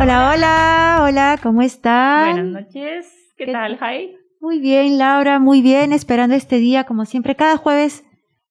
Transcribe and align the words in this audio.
Hola, 0.00 0.32
hola, 0.32 1.00
hola, 1.02 1.38
¿cómo 1.42 1.62
están? 1.62 2.34
Buenas 2.34 2.64
noches, 2.64 3.34
¿qué, 3.36 3.46
tal, 3.46 3.78
Jai? 3.78 4.16
Muy 4.40 4.58
bien, 4.58 4.98
Laura, 4.98 5.38
muy 5.38 5.62
bien, 5.62 5.92
esperando 5.92 6.34
este 6.34 6.56
día, 6.56 6.84
como 6.84 7.04
siempre, 7.04 7.36
cada 7.36 7.56
jueves, 7.56 8.04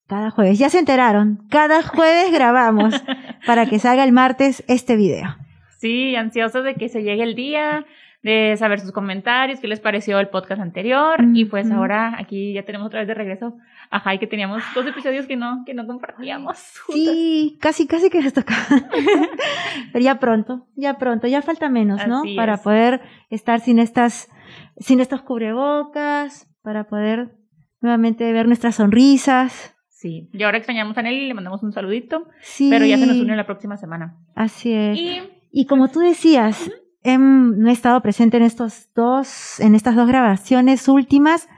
cada 0.07 0.31
jueves, 0.31 0.57
ya 0.57 0.69
se 0.69 0.79
enteraron, 0.79 1.45
cada 1.49 1.83
jueves 1.83 2.31
grabamos 2.31 2.95
para 3.45 3.65
que 3.65 3.79
salga 3.79 4.03
el 4.03 4.13
martes 4.13 4.63
este 4.67 4.95
video. 4.95 5.35
Sí, 5.79 6.15
ansiosos 6.15 6.63
de 6.63 6.75
que 6.75 6.87
se 6.87 7.03
llegue 7.03 7.23
el 7.23 7.35
día, 7.35 7.85
de 8.23 8.55
saber 8.57 8.79
sus 8.79 8.93
comentarios, 8.93 9.59
qué 9.59 9.67
les 9.67 9.81
pareció 9.81 10.17
el 10.19 10.29
podcast 10.29 10.61
anterior. 10.61 11.17
Y 11.33 11.45
pues 11.45 11.69
ahora 11.69 12.15
aquí 12.17 12.53
ya 12.53 12.63
tenemos 12.63 12.87
otra 12.87 12.99
vez 12.99 13.07
de 13.07 13.13
regreso 13.13 13.57
a 13.89 13.99
Jai, 13.99 14.17
que 14.17 14.27
teníamos 14.27 14.63
dos 14.73 14.87
episodios 14.87 15.27
que 15.27 15.35
no, 15.35 15.63
que 15.65 15.73
no 15.73 15.85
compartíamos. 15.85 16.57
Sí, 16.91 17.57
casi, 17.59 17.85
casi 17.85 18.09
que 18.09 18.21
nos 18.21 18.33
toca. 18.33 18.55
Pero 19.93 20.03
ya 20.03 20.19
pronto, 20.19 20.65
ya 20.75 20.97
pronto, 20.97 21.27
ya 21.27 21.41
falta 21.41 21.69
menos, 21.69 22.07
¿no? 22.07 22.23
para 22.35 22.57
poder 22.57 23.01
estar 23.29 23.59
sin 23.59 23.77
estas, 23.77 24.29
sin 24.77 25.01
estos 25.01 25.21
cubrebocas, 25.21 26.49
para 26.63 26.85
poder 26.85 27.35
nuevamente 27.81 28.31
ver 28.31 28.47
nuestras 28.47 28.75
sonrisas. 28.75 29.75
Sí, 29.89 30.29
y 30.33 30.43
ahora 30.43 30.57
extrañamos 30.57 30.97
a 30.97 31.01
Nelly, 31.01 31.27
le 31.27 31.33
mandamos 31.33 31.61
un 31.61 31.71
saludito. 31.71 32.27
Sí. 32.41 32.69
Pero 32.69 32.85
ya 32.85 32.97
se 32.97 33.05
nos 33.05 33.17
une 33.17 33.35
la 33.35 33.45
próxima 33.45 33.77
semana. 33.77 34.17
Así 34.33 34.73
es. 34.73 34.99
Y, 35.51 35.65
como 35.65 35.89
tú 35.89 35.99
decías, 35.99 36.71
no 37.03 37.69
he 37.69 37.73
estado 37.73 38.01
presente 38.01 38.37
en 38.37 38.43
estos 38.43 38.89
dos, 38.95 39.59
en 39.59 39.75
estas 39.75 39.95
dos 39.95 40.07
grabaciones 40.07 40.87
últimas, 40.87 41.49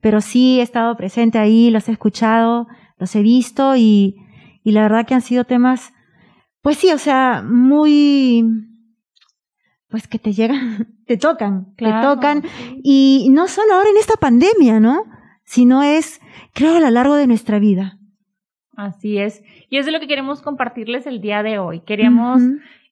pero 0.00 0.20
sí 0.20 0.60
he 0.60 0.62
estado 0.62 0.96
presente 0.96 1.38
ahí, 1.38 1.70
los 1.70 1.88
he 1.88 1.92
escuchado, 1.92 2.68
los 2.98 3.14
he 3.16 3.22
visto 3.22 3.76
y, 3.76 4.16
y 4.62 4.72
la 4.72 4.82
verdad 4.82 5.06
que 5.06 5.14
han 5.14 5.22
sido 5.22 5.44
temas, 5.44 5.92
pues 6.62 6.76
sí, 6.76 6.90
o 6.92 6.98
sea, 6.98 7.42
muy, 7.42 8.44
pues 9.88 10.06
que 10.06 10.18
te 10.18 10.32
llegan, 10.32 10.88
te 11.06 11.16
tocan, 11.16 11.74
te 11.76 11.90
tocan. 12.02 12.42
Y 12.82 13.28
no 13.30 13.48
solo 13.48 13.74
ahora 13.74 13.90
en 13.90 13.96
esta 13.96 14.14
pandemia, 14.14 14.80
¿no? 14.80 15.04
Sino 15.44 15.82
es, 15.82 16.20
creo, 16.54 16.76
a 16.76 16.80
lo 16.80 16.90
largo 16.90 17.16
de 17.16 17.26
nuestra 17.26 17.58
vida. 17.58 17.98
Así 18.76 19.18
es. 19.18 19.42
Y 19.68 19.78
es 19.78 19.86
de 19.86 19.92
lo 19.92 20.00
que 20.00 20.06
queremos 20.06 20.42
compartirles 20.42 21.06
el 21.06 21.20
día 21.20 21.42
de 21.42 21.58
hoy. 21.58 21.80
Queremos 21.80 22.40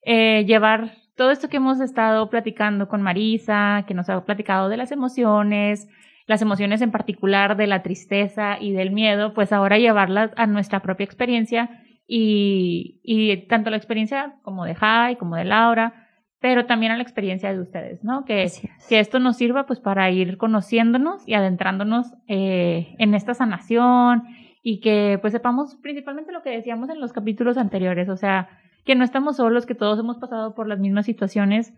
eh, 0.03 0.43
llevar 0.45 0.93
todo 1.19 1.31
esto 1.31 1.49
que 1.49 1.57
hemos 1.57 1.81
estado 1.81 2.29
platicando 2.29 2.87
con 2.87 3.01
Marisa, 3.01 3.83
que 3.85 3.93
nos 3.93 4.09
ha 4.09 4.23
platicado 4.23 4.69
de 4.69 4.77
las 4.77 4.93
emociones, 4.93 5.89
las 6.27 6.41
emociones 6.41 6.81
en 6.81 6.91
particular 6.91 7.57
de 7.57 7.67
la 7.67 7.83
tristeza 7.83 8.57
y 8.57 8.71
del 8.71 8.91
miedo, 8.91 9.33
pues 9.33 9.51
ahora 9.51 9.77
llevarlas 9.77 10.31
a 10.37 10.47
nuestra 10.47 10.79
propia 10.79 11.03
experiencia 11.03 11.83
y, 12.07 13.01
y 13.03 13.35
tanto 13.47 13.69
la 13.69 13.75
experiencia 13.75 14.35
como 14.43 14.63
de 14.63 14.75
Jai, 14.75 15.17
como 15.17 15.35
de 15.35 15.43
Laura, 15.43 16.07
pero 16.39 16.65
también 16.67 16.93
a 16.93 16.95
la 16.95 17.03
experiencia 17.03 17.51
de 17.51 17.59
ustedes, 17.59 18.01
¿no? 18.01 18.23
Que, 18.23 18.49
que 18.87 18.99
esto 19.01 19.19
nos 19.19 19.35
sirva 19.35 19.65
pues 19.65 19.81
para 19.81 20.09
ir 20.09 20.37
conociéndonos 20.37 21.27
y 21.27 21.33
adentrándonos 21.33 22.13
eh, 22.29 22.95
en 22.97 23.13
esta 23.13 23.33
sanación 23.33 24.23
y 24.63 24.79
que 24.79 25.17
pues 25.19 25.33
sepamos 25.33 25.75
principalmente 25.81 26.31
lo 26.31 26.43
que 26.43 26.51
decíamos 26.51 26.87
en 26.89 27.01
los 27.01 27.11
capítulos 27.11 27.57
anteriores, 27.57 28.07
o 28.07 28.15
sea, 28.15 28.47
que 28.85 28.95
no 28.95 29.03
estamos 29.03 29.37
solos, 29.37 29.65
que 29.65 29.75
todos 29.75 29.99
hemos 29.99 30.17
pasado 30.17 30.55
por 30.55 30.67
las 30.67 30.79
mismas 30.79 31.05
situaciones 31.05 31.73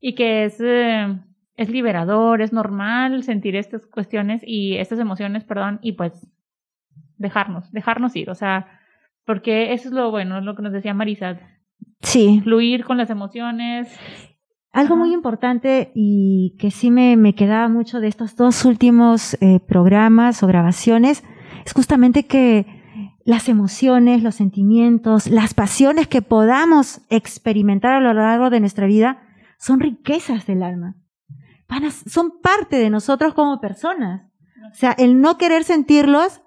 y 0.00 0.14
que 0.14 0.44
es, 0.44 0.60
eh, 0.60 1.18
es 1.56 1.70
liberador, 1.70 2.42
es 2.42 2.52
normal 2.52 3.22
sentir 3.22 3.56
estas 3.56 3.86
cuestiones 3.86 4.42
y 4.44 4.76
estas 4.76 4.98
emociones, 4.98 5.44
perdón, 5.44 5.78
y 5.82 5.92
pues 5.92 6.12
dejarnos, 7.16 7.70
dejarnos 7.72 8.16
ir, 8.16 8.30
o 8.30 8.34
sea, 8.34 8.66
porque 9.24 9.72
eso 9.72 9.88
es 9.88 9.94
lo 9.94 10.10
bueno, 10.10 10.38
es 10.38 10.44
lo 10.44 10.56
que 10.56 10.62
nos 10.62 10.72
decía 10.72 10.94
Marisa. 10.94 11.38
Sí. 12.00 12.40
Fluir 12.42 12.84
con 12.84 12.96
las 12.96 13.10
emociones. 13.10 13.94
Algo 14.72 14.96
muy 14.96 15.12
importante 15.12 15.90
y 15.94 16.56
que 16.58 16.70
sí 16.70 16.90
me, 16.90 17.16
me 17.16 17.34
quedaba 17.34 17.68
mucho 17.68 18.00
de 18.00 18.08
estos 18.08 18.36
dos 18.36 18.64
últimos 18.64 19.34
eh, 19.42 19.60
programas 19.60 20.42
o 20.42 20.46
grabaciones 20.46 21.24
es 21.64 21.72
justamente 21.72 22.26
que 22.26 22.79
las 23.24 23.48
emociones, 23.48 24.22
los 24.22 24.34
sentimientos, 24.34 25.28
las 25.28 25.54
pasiones 25.54 26.08
que 26.08 26.22
podamos 26.22 27.02
experimentar 27.10 27.94
a 27.94 28.00
lo 28.00 28.14
largo 28.14 28.50
de 28.50 28.60
nuestra 28.60 28.86
vida 28.86 29.22
son 29.58 29.80
riquezas 29.80 30.46
del 30.46 30.62
alma. 30.62 30.96
son 32.06 32.40
parte 32.42 32.76
de 32.76 32.90
nosotros 32.90 33.34
como 33.34 33.60
personas. 33.60 34.30
O 34.72 34.74
sea, 34.74 34.92
el 34.92 35.20
no 35.20 35.36
querer 35.36 35.64
sentirlos, 35.64 36.42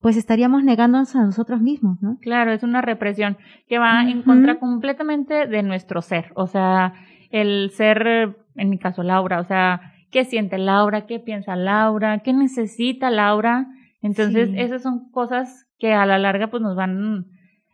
pues 0.00 0.16
estaríamos 0.16 0.64
negándonos 0.64 1.14
a 1.16 1.22
nosotros 1.22 1.60
mismos, 1.60 2.00
¿no? 2.02 2.18
Claro, 2.20 2.52
es 2.52 2.62
una 2.62 2.80
represión 2.80 3.38
que 3.68 3.78
va 3.78 4.02
en 4.02 4.22
contra 4.22 4.58
completamente 4.58 5.46
de 5.46 5.62
nuestro 5.62 6.02
ser. 6.02 6.32
O 6.34 6.46
sea, 6.46 6.94
el 7.30 7.70
ser, 7.70 8.36
en 8.54 8.70
mi 8.70 8.78
caso, 8.78 9.02
Laura, 9.02 9.40
o 9.40 9.44
sea, 9.44 9.92
¿qué 10.10 10.24
siente 10.24 10.58
Laura? 10.58 11.06
¿Qué 11.06 11.20
piensa 11.20 11.56
Laura? 11.56 12.20
¿Qué 12.20 12.32
necesita 12.32 13.10
Laura? 13.10 13.66
Entonces, 14.04 14.50
esas 14.54 14.82
son 14.82 15.10
cosas 15.10 15.66
que 15.78 15.94
a 15.94 16.04
la 16.04 16.18
larga 16.18 16.48
pues 16.48 16.62
nos 16.62 16.76
van, 16.76 17.26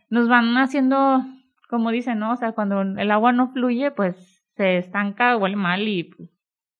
nos 0.09 0.29
van 0.29 0.55
haciendo, 0.55 1.25
como 1.69 1.91
dicen, 1.91 2.19
¿no? 2.19 2.31
O 2.31 2.37
sea, 2.37 2.53
cuando 2.53 2.81
el 2.81 3.11
agua 3.11 3.33
no 3.33 3.49
fluye, 3.49 3.91
pues 3.91 4.41
se 4.55 4.77
estanca, 4.77 5.35
huele 5.35 5.57
mal 5.57 5.85
y 5.89 6.05
pues, 6.05 6.29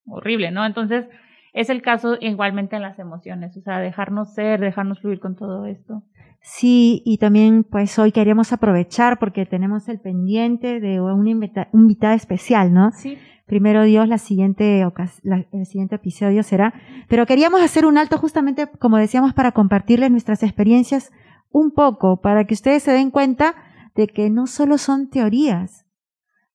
horrible, 0.05 0.51
¿no? 0.51 0.65
Entonces, 0.65 1.05
es 1.51 1.69
el 1.69 1.81
caso 1.81 2.17
igualmente 2.21 2.77
en 2.77 2.81
las 2.81 2.97
emociones, 2.97 3.57
o 3.57 3.61
sea, 3.61 3.79
dejarnos 3.79 4.33
ser, 4.33 4.61
dejarnos 4.61 5.01
fluir 5.01 5.19
con 5.19 5.35
todo 5.35 5.65
esto. 5.65 6.01
Sí, 6.41 7.03
y 7.05 7.19
también 7.19 7.63
pues 7.63 7.97
hoy 7.99 8.11
queríamos 8.11 8.51
aprovechar 8.51 9.19
porque 9.19 9.45
tenemos 9.45 9.87
el 9.87 9.99
pendiente 9.99 10.79
de 10.79 10.99
una 10.99 11.29
invitada 11.29 12.15
especial, 12.15 12.73
¿no? 12.73 12.91
Sí. 12.91 13.17
Primero 13.45 13.83
Dios, 13.83 14.07
la 14.07 14.17
siguiente, 14.17 14.81
el 14.81 15.65
siguiente 15.65 15.95
episodio 15.95 16.41
será. 16.41 16.73
Pero 17.09 17.25
queríamos 17.25 17.61
hacer 17.61 17.85
un 17.85 17.97
alto 17.97 18.17
justamente, 18.17 18.67
como 18.79 18.97
decíamos, 18.97 19.33
para 19.33 19.51
compartirles 19.51 20.09
nuestras 20.09 20.41
experiencias 20.41 21.11
un 21.51 21.71
poco, 21.71 22.21
para 22.21 22.45
que 22.45 22.53
ustedes 22.53 22.83
se 22.83 22.91
den 22.91 23.11
cuenta 23.11 23.55
de 23.93 24.07
que 24.07 24.29
no 24.29 24.47
solo 24.47 24.77
son 24.77 25.09
teorías, 25.09 25.85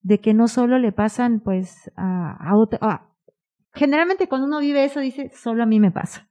de 0.01 0.19
que 0.19 0.33
no 0.33 0.47
solo 0.47 0.79
le 0.79 0.91
pasan 0.91 1.39
pues 1.39 1.91
a, 1.95 2.37
a 2.81 3.07
generalmente 3.73 4.27
cuando 4.27 4.47
uno 4.47 4.59
vive 4.59 4.83
eso 4.83 4.99
dice, 4.99 5.31
solo 5.35 5.63
a 5.63 5.65
mí 5.65 5.79
me 5.79 5.91
pasa. 5.91 6.27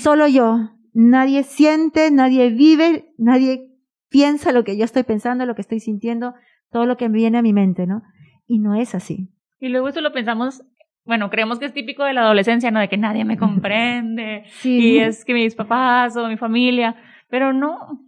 Solo 0.00 0.26
yo. 0.28 0.70
Nadie 0.94 1.42
siente, 1.42 2.10
nadie 2.10 2.50
vive, 2.50 3.12
nadie 3.18 3.68
piensa 4.08 4.52
lo 4.52 4.62
que 4.62 4.78
yo 4.78 4.84
estoy 4.84 5.02
pensando, 5.02 5.44
lo 5.44 5.56
que 5.56 5.60
estoy 5.60 5.80
sintiendo, 5.80 6.34
todo 6.70 6.86
lo 6.86 6.96
que 6.96 7.08
viene 7.08 7.38
a 7.38 7.42
mi 7.42 7.52
mente, 7.52 7.86
¿no? 7.86 8.02
Y 8.46 8.60
no 8.60 8.76
es 8.76 8.94
así. 8.94 9.28
Y 9.58 9.68
luego 9.68 9.88
eso 9.88 10.00
lo 10.00 10.12
pensamos, 10.12 10.62
bueno, 11.04 11.30
creemos 11.30 11.58
que 11.58 11.66
es 11.66 11.74
típico 11.74 12.04
de 12.04 12.14
la 12.14 12.22
adolescencia, 12.22 12.70
¿no? 12.70 12.78
De 12.78 12.88
que 12.88 12.96
nadie 12.96 13.24
me 13.24 13.36
comprende. 13.36 14.44
Y 14.62 14.98
es 14.98 15.24
que 15.24 15.34
mis 15.34 15.56
papás 15.56 16.16
o 16.16 16.28
mi 16.28 16.36
familia. 16.36 16.94
Pero 17.28 17.52
no, 17.52 18.04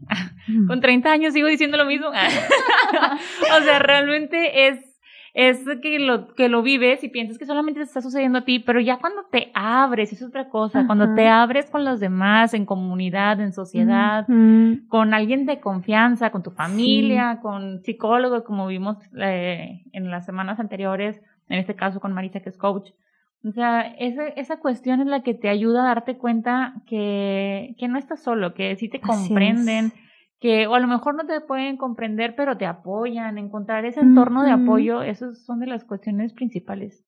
con 0.68 0.80
30 0.80 1.10
años 1.10 1.34
sigo 1.34 1.48
diciendo 1.48 1.76
lo 1.76 1.86
mismo. 1.86 2.06
o 2.10 3.62
sea, 3.64 3.80
realmente 3.80 4.68
es 4.68 4.85
es 5.36 5.62
que 5.82 5.98
lo, 5.98 6.32
que 6.32 6.48
lo 6.48 6.62
vives 6.62 7.04
y 7.04 7.10
piensas 7.10 7.36
que 7.36 7.44
solamente 7.44 7.80
te 7.80 7.84
está 7.84 8.00
sucediendo 8.00 8.38
a 8.38 8.44
ti, 8.46 8.58
pero 8.58 8.80
ya 8.80 8.96
cuando 8.96 9.26
te 9.30 9.50
abres, 9.52 10.10
es 10.10 10.22
otra 10.22 10.48
cosa, 10.48 10.86
cuando 10.86 11.14
te 11.14 11.28
abres 11.28 11.70
con 11.70 11.84
los 11.84 12.00
demás, 12.00 12.54
en 12.54 12.64
comunidad, 12.64 13.38
en 13.42 13.52
sociedad, 13.52 14.26
con 14.88 15.12
alguien 15.12 15.44
de 15.44 15.60
confianza, 15.60 16.30
con 16.30 16.42
tu 16.42 16.52
familia, 16.52 17.40
con 17.42 17.82
psicólogos, 17.82 18.44
como 18.44 18.66
vimos 18.66 18.96
eh, 19.14 19.82
en 19.92 20.10
las 20.10 20.24
semanas 20.24 20.58
anteriores, 20.58 21.20
en 21.50 21.58
este 21.58 21.76
caso 21.76 22.00
con 22.00 22.14
Marisa, 22.14 22.40
que 22.40 22.48
es 22.48 22.56
coach. 22.56 22.92
O 23.44 23.52
sea, 23.52 23.82
esa, 23.98 24.28
esa 24.28 24.56
cuestión 24.56 25.02
es 25.02 25.06
la 25.06 25.22
que 25.22 25.34
te 25.34 25.50
ayuda 25.50 25.82
a 25.82 25.88
darte 25.88 26.16
cuenta 26.16 26.76
que, 26.86 27.74
que 27.78 27.88
no 27.88 27.98
estás 27.98 28.22
solo, 28.22 28.54
que 28.54 28.74
sí 28.76 28.88
te 28.88 29.02
comprenden, 29.02 29.92
que 30.38 30.66
o 30.66 30.74
a 30.74 30.80
lo 30.80 30.88
mejor 30.88 31.14
no 31.14 31.26
te 31.26 31.40
pueden 31.40 31.76
comprender, 31.76 32.34
pero 32.36 32.56
te 32.56 32.66
apoyan, 32.66 33.38
encontrar 33.38 33.84
ese 33.84 34.00
entorno 34.00 34.42
de 34.42 34.50
apoyo, 34.50 35.02
esas 35.02 35.44
son 35.44 35.60
de 35.60 35.66
las 35.66 35.84
cuestiones 35.84 36.32
principales. 36.34 37.04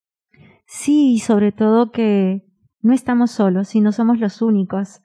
Sí, 0.66 1.14
y 1.14 1.18
sobre 1.18 1.52
todo 1.52 1.90
que 1.90 2.44
no 2.80 2.92
estamos 2.94 3.30
solos 3.30 3.74
y 3.74 3.80
no 3.80 3.92
somos 3.92 4.18
los 4.18 4.42
únicos. 4.42 5.00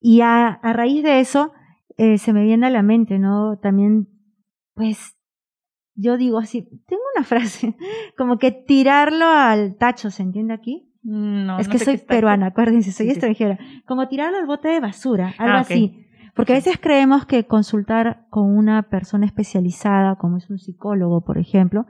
Y 0.00 0.20
a, 0.22 0.48
a 0.48 0.72
raíz 0.72 1.02
de 1.02 1.20
eso, 1.20 1.52
eh, 1.96 2.18
se 2.18 2.32
me 2.32 2.44
viene 2.44 2.66
a 2.66 2.70
la 2.70 2.82
mente, 2.82 3.18
¿no? 3.18 3.58
También, 3.58 4.08
pues, 4.74 5.16
yo 5.94 6.16
digo 6.16 6.38
así, 6.38 6.62
tengo 6.86 7.02
una 7.14 7.24
frase, 7.26 7.76
como 8.16 8.38
que 8.38 8.52
tirarlo 8.52 9.26
al 9.26 9.76
tacho, 9.76 10.10
¿se 10.10 10.22
entiende 10.22 10.54
aquí? 10.54 10.86
No, 11.02 11.58
es 11.58 11.68
que 11.68 11.78
soy 11.78 11.96
peruana, 11.96 12.46
acuérdense, 12.48 12.92
soy 12.92 13.08
extranjera. 13.08 13.58
Como 13.86 14.06
tirarlo 14.08 14.38
al 14.38 14.46
bote 14.46 14.68
de 14.68 14.80
basura, 14.80 15.34
algo 15.38 15.56
ah, 15.56 15.60
así. 15.60 16.06
Porque 16.40 16.52
a 16.52 16.56
veces 16.56 16.78
creemos 16.80 17.26
que 17.26 17.46
consultar 17.46 18.26
con 18.30 18.56
una 18.56 18.84
persona 18.84 19.26
especializada, 19.26 20.16
como 20.16 20.38
es 20.38 20.50
un 20.50 20.58
psicólogo, 20.58 21.22
por 21.22 21.38
ejemplo, 21.38 21.86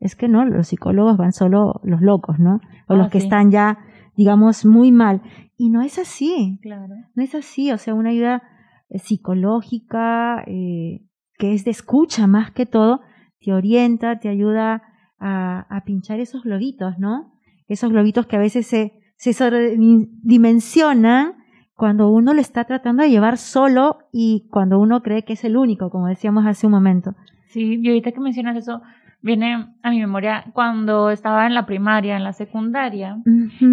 es 0.00 0.14
que 0.14 0.28
no, 0.28 0.44
los 0.44 0.68
psicólogos 0.68 1.16
van 1.16 1.32
solo 1.32 1.80
los 1.82 2.00
locos, 2.00 2.38
¿no? 2.38 2.60
O 2.86 2.94
los 2.94 3.08
ah, 3.08 3.10
que 3.10 3.18
están 3.18 3.50
ya 3.50 3.78
digamos, 4.18 4.66
muy 4.66 4.90
mal. 4.90 5.22
Y 5.56 5.70
no 5.70 5.80
es 5.80 5.98
así. 6.00 6.58
Claro. 6.60 6.96
No 7.14 7.22
es 7.22 7.36
así. 7.36 7.70
O 7.70 7.78
sea, 7.78 7.94
una 7.94 8.10
ayuda 8.10 8.42
eh, 8.90 8.98
psicológica, 8.98 10.42
eh, 10.44 11.06
que 11.38 11.54
es 11.54 11.64
de 11.64 11.70
escucha 11.70 12.26
más 12.26 12.50
que 12.50 12.66
todo, 12.66 13.00
te 13.40 13.52
orienta, 13.52 14.18
te 14.18 14.28
ayuda 14.28 14.82
a, 15.20 15.60
a 15.70 15.84
pinchar 15.84 16.18
esos 16.18 16.42
globitos, 16.42 16.98
¿no? 16.98 17.32
Esos 17.68 17.92
globitos 17.92 18.26
que 18.26 18.34
a 18.34 18.40
veces 18.40 18.66
se, 18.66 19.00
se 19.16 19.32
sobredimensionan 19.32 21.36
cuando 21.78 22.10
uno 22.10 22.34
lo 22.34 22.40
está 22.40 22.64
tratando 22.64 23.04
de 23.04 23.10
llevar 23.10 23.38
solo 23.38 23.98
y 24.10 24.48
cuando 24.50 24.80
uno 24.80 25.00
cree 25.00 25.22
que 25.22 25.34
es 25.34 25.44
el 25.44 25.56
único, 25.56 25.90
como 25.90 26.08
decíamos 26.08 26.44
hace 26.44 26.66
un 26.66 26.72
momento. 26.72 27.12
Sí, 27.46 27.78
y 27.80 27.88
ahorita 27.88 28.10
que 28.10 28.18
mencionas 28.18 28.56
eso, 28.56 28.82
viene 29.22 29.68
a 29.84 29.90
mi 29.90 30.00
memoria 30.00 30.46
cuando 30.54 31.10
estaba 31.10 31.46
en 31.46 31.54
la 31.54 31.66
primaria, 31.66 32.16
en 32.16 32.24
la 32.24 32.32
secundaria, 32.32 33.18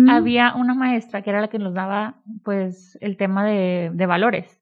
había 0.08 0.54
una 0.54 0.76
maestra 0.76 1.24
que 1.24 1.32
era 1.32 1.42
la 1.42 1.48
que 1.48 1.58
nos 1.58 1.74
daba 1.74 2.18
pues 2.44 2.96
el 3.02 3.18
tema 3.18 3.44
de, 3.44 3.90
de 3.92 4.06
valores. 4.06 4.62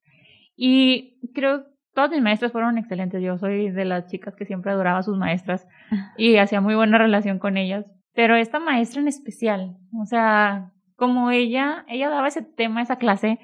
Y 0.56 1.20
creo 1.34 1.66
que 1.66 1.70
todas 1.94 2.12
mis 2.12 2.22
maestras 2.22 2.54
fueron 2.54 2.78
excelentes. 2.78 3.22
Yo 3.22 3.38
soy 3.38 3.72
de 3.72 3.84
las 3.84 4.08
chicas 4.08 4.36
que 4.38 4.46
siempre 4.46 4.72
adoraba 4.72 5.00
a 5.00 5.04
sus 5.04 5.18
maestras 5.18 5.68
ah. 5.92 6.14
y 6.18 6.38
hacía 6.38 6.62
muy 6.62 6.76
buena 6.76 6.98
relación 6.98 7.40
con 7.40 7.58
ellas. 7.58 7.86
Pero 8.16 8.38
esta 8.38 8.62
maestra 8.62 9.02
en 9.02 9.10
especial, 9.10 9.76
o 10.00 10.06
sea, 10.06 10.72
como 10.96 11.32
ella, 11.32 11.86
ella 11.88 12.10
daba 12.10 12.28
ese 12.28 12.42
tema, 12.42 12.82
esa 12.82 12.98
clase, 12.98 13.40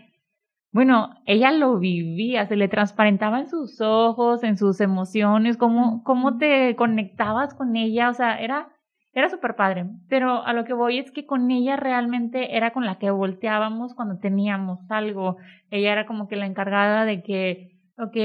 bueno, 0.71 1.15
ella 1.25 1.51
lo 1.51 1.79
vivía, 1.79 2.45
se 2.45 2.55
le 2.55 2.67
transparentaba 2.67 3.39
en 3.39 3.47
sus 3.47 3.81
ojos, 3.81 4.43
en 4.43 4.57
sus 4.57 4.79
emociones, 4.81 5.57
cómo, 5.57 6.03
cómo 6.03 6.37
te 6.37 6.75
conectabas 6.75 7.55
con 7.55 7.75
ella, 7.75 8.09
o 8.09 8.13
sea, 8.13 8.39
era, 8.39 8.69
era 9.13 9.29
súper 9.29 9.55
padre. 9.55 9.85
Pero 10.09 10.45
a 10.45 10.53
lo 10.53 10.65
que 10.65 10.73
voy 10.73 10.99
es 10.99 11.11
que 11.11 11.25
con 11.25 11.49
ella 11.49 11.75
realmente 11.75 12.55
era 12.55 12.71
con 12.71 12.85
la 12.85 12.99
que 12.99 13.09
volteábamos 13.09 13.95
cuando 13.95 14.19
teníamos 14.19 14.79
algo. 14.91 15.37
Ella 15.71 15.91
era 15.91 16.05
como 16.05 16.27
que 16.27 16.35
la 16.35 16.45
encargada 16.45 17.03
de 17.05 17.23
que, 17.23 17.79
ok, 17.97 18.15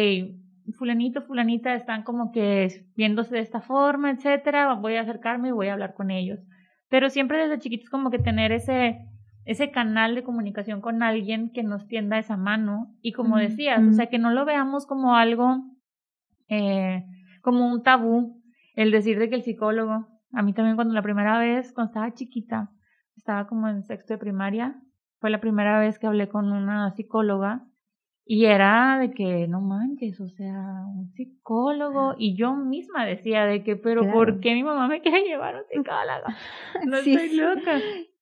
fulanito, 0.77 1.23
fulanita 1.23 1.75
están 1.75 2.03
como 2.03 2.31
que 2.31 2.85
viéndose 2.95 3.37
de 3.37 3.43
esta 3.43 3.61
forma, 3.63 4.11
etcétera, 4.11 4.75
voy 4.75 4.97
a 4.97 5.03
acercarme 5.03 5.49
y 5.49 5.53
voy 5.53 5.69
a 5.69 5.73
hablar 5.73 5.95
con 5.95 6.11
ellos. 6.11 6.41
Pero 6.91 7.09
siempre 7.09 7.39
desde 7.39 7.59
chiquitos 7.59 7.89
como 7.89 8.11
que 8.11 8.19
tener 8.19 8.53
ese, 8.53 9.07
ese 9.45 9.71
canal 9.71 10.15
de 10.15 10.23
comunicación 10.23 10.81
con 10.81 11.03
alguien 11.03 11.51
que 11.51 11.63
nos 11.63 11.87
tienda 11.87 12.19
esa 12.19 12.37
mano 12.37 12.95
y 13.03 13.13
como 13.13 13.37
decías, 13.37 13.83
o 13.87 13.93
sea, 13.93 14.07
que 14.07 14.19
no 14.19 14.31
lo 14.31 14.45
veamos 14.45 14.87
como 14.87 15.17
algo, 15.17 15.63
eh, 16.49 17.05
como 17.43 17.71
un 17.71 17.83
tabú, 17.83 18.43
el 18.75 18.91
decir 18.91 19.19
de 19.19 19.29
que 19.29 19.35
el 19.35 19.43
psicólogo, 19.43 20.07
a 20.33 20.43
mí 20.43 20.53
también 20.53 20.77
cuando 20.77 20.95
la 20.95 21.03
primera 21.03 21.39
vez, 21.39 21.73
cuando 21.73 21.91
estaba 21.91 22.15
chiquita, 22.15 22.71
estaba 23.17 23.47
como 23.47 23.69
en 23.69 23.83
sexto 23.83 24.15
de 24.15 24.19
primaria, 24.19 24.81
fue 25.21 25.31
la 25.31 25.41
primera 25.41 25.79
vez 25.79 25.99
que 25.99 26.07
hablé 26.07 26.29
con 26.29 26.51
una 26.51 26.91
psicóloga 26.93 27.67
y 28.27 28.47
era 28.47 28.99
de 28.99 29.11
que, 29.11 29.47
no 29.49 29.61
manches, 29.61 30.19
o 30.19 30.29
sea, 30.31 30.85
un 30.87 31.13
psicólogo. 31.13 32.15
Y 32.17 32.37
yo 32.37 32.55
misma 32.55 33.05
decía 33.05 33.45
de 33.45 33.63
que, 33.63 33.77
pero 33.77 34.11
¿por 34.11 34.41
qué 34.41 34.55
mi 34.55 34.65
mamá 34.65 34.89
me 34.89 35.03
quiere 35.03 35.25
llevar 35.25 35.57
a 35.57 35.59
un 35.59 35.65
psicólogo? 35.67 36.27
No 36.87 36.97
estoy 36.97 37.37
loca. 37.37 37.79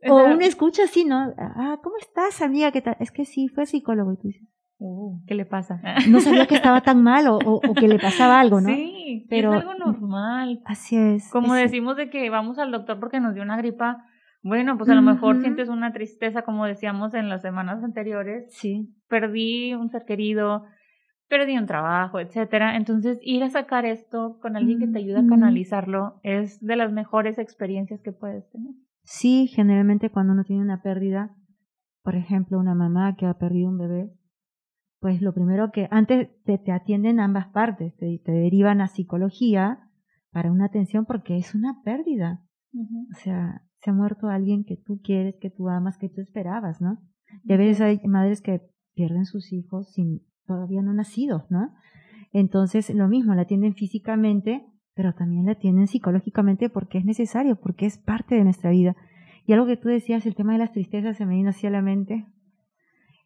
O, 0.08 0.24
uno 0.24 0.40
escucha 0.40 0.84
así, 0.84 1.04
¿no? 1.04 1.32
Ah, 1.38 1.78
¿cómo 1.82 1.96
estás, 1.98 2.42
amiga? 2.42 2.72
¿Qué 2.72 2.82
tal? 2.82 2.96
Es 2.98 3.10
que 3.12 3.24
sí, 3.24 3.48
fue 3.48 3.66
psicólogo. 3.66 4.12
Y 4.12 4.16
tú 4.16 4.28
dices, 4.28 4.48
oh, 4.78 5.20
¿qué 5.26 5.34
le 5.34 5.44
pasa? 5.44 5.80
No 6.08 6.20
sabía 6.20 6.46
que 6.46 6.54
estaba 6.54 6.80
tan 6.80 7.02
mal 7.02 7.28
o, 7.28 7.38
o, 7.38 7.74
que 7.74 7.88
le 7.88 7.98
pasaba 7.98 8.40
algo, 8.40 8.60
¿no? 8.60 8.68
Sí, 8.74 9.26
pero 9.28 9.54
es 9.54 9.60
algo 9.60 9.74
normal. 9.74 10.62
Así 10.64 10.96
es. 10.96 11.30
Como 11.30 11.54
decimos 11.54 11.96
de 11.96 12.08
que 12.08 12.30
vamos 12.30 12.58
al 12.58 12.72
doctor 12.72 12.98
porque 12.98 13.20
nos 13.20 13.34
dio 13.34 13.42
una 13.42 13.56
gripa, 13.58 14.04
bueno, 14.42 14.76
pues 14.76 14.90
a 14.90 14.94
lo 14.94 15.02
mejor 15.02 15.40
sientes 15.40 15.68
una 15.68 15.92
tristeza, 15.92 16.42
como 16.42 16.66
decíamos 16.66 17.14
en 17.14 17.28
las 17.28 17.42
semanas 17.42 17.84
anteriores. 17.84 18.46
Sí. 18.54 18.92
Perdí 19.08 19.74
un 19.74 19.90
ser 19.90 20.04
querido, 20.04 20.64
perdí 21.28 21.56
un 21.56 21.66
trabajo, 21.66 22.18
etcétera. 22.18 22.76
Entonces, 22.76 23.18
ir 23.22 23.44
a 23.44 23.50
sacar 23.50 23.86
esto 23.86 24.38
con 24.40 24.56
alguien 24.56 24.80
que 24.80 24.88
te 24.88 24.98
ayude 24.98 25.20
a 25.20 25.26
canalizarlo 25.28 26.20
es 26.22 26.60
de 26.60 26.76
las 26.76 26.92
mejores 26.92 27.38
experiencias 27.38 28.00
que 28.02 28.12
puedes 28.12 28.50
tener. 28.50 28.72
Sí, 29.02 29.48
generalmente 29.48 30.10
cuando 30.10 30.32
uno 30.32 30.44
tiene 30.44 30.62
una 30.62 30.82
pérdida, 30.82 31.36
por 32.02 32.16
ejemplo, 32.16 32.58
una 32.58 32.74
mamá 32.74 33.16
que 33.16 33.26
ha 33.26 33.34
perdido 33.34 33.68
un 33.68 33.78
bebé, 33.78 34.12
pues 35.00 35.20
lo 35.20 35.34
primero 35.34 35.72
que 35.72 35.88
antes 35.90 36.30
te, 36.44 36.58
te 36.58 36.72
atienden 36.72 37.18
ambas 37.18 37.48
partes, 37.48 37.96
te, 37.96 38.20
te, 38.24 38.32
derivan 38.32 38.80
a 38.80 38.86
psicología 38.86 39.90
para 40.30 40.52
una 40.52 40.66
atención 40.66 41.04
porque 41.06 41.36
es 41.36 41.54
una 41.54 41.82
pérdida. 41.84 42.44
O 42.72 43.14
sea, 43.18 43.62
se 43.80 43.90
ha 43.90 43.92
muerto 43.92 44.28
alguien 44.28 44.64
que 44.64 44.76
tú 44.76 45.00
quieres, 45.02 45.34
que 45.40 45.50
tú 45.50 45.68
amas, 45.68 45.98
que 45.98 46.08
tú 46.08 46.20
esperabas, 46.20 46.80
¿no? 46.80 47.02
Y 47.44 47.52
a 47.52 47.56
veces 47.56 47.80
hay 47.80 48.00
madres 48.06 48.40
que 48.40 48.62
pierden 48.94 49.26
sus 49.26 49.52
hijos 49.52 49.92
sin 49.92 50.22
todavía 50.46 50.82
no 50.82 50.92
nacidos, 50.94 51.50
¿no? 51.50 51.74
Entonces, 52.32 52.94
lo 52.94 53.08
mismo, 53.08 53.34
la 53.34 53.42
atienden 53.42 53.74
físicamente, 53.74 54.64
pero 54.94 55.14
también 55.14 55.46
la 55.46 55.52
atienden 55.52 55.86
psicológicamente 55.86 56.68
porque 56.68 56.98
es 56.98 57.04
necesario, 57.04 57.56
porque 57.56 57.86
es 57.86 57.98
parte 57.98 58.34
de 58.34 58.44
nuestra 58.44 58.70
vida. 58.70 58.96
Y 59.46 59.52
algo 59.52 59.66
que 59.66 59.76
tú 59.76 59.88
decías, 59.88 60.26
el 60.26 60.34
tema 60.34 60.52
de 60.52 60.58
las 60.58 60.72
tristezas, 60.72 61.16
se 61.16 61.26
me 61.26 61.34
vino 61.34 61.50
así 61.50 61.66
a 61.66 61.70
la 61.70 61.82
mente. 61.82 62.26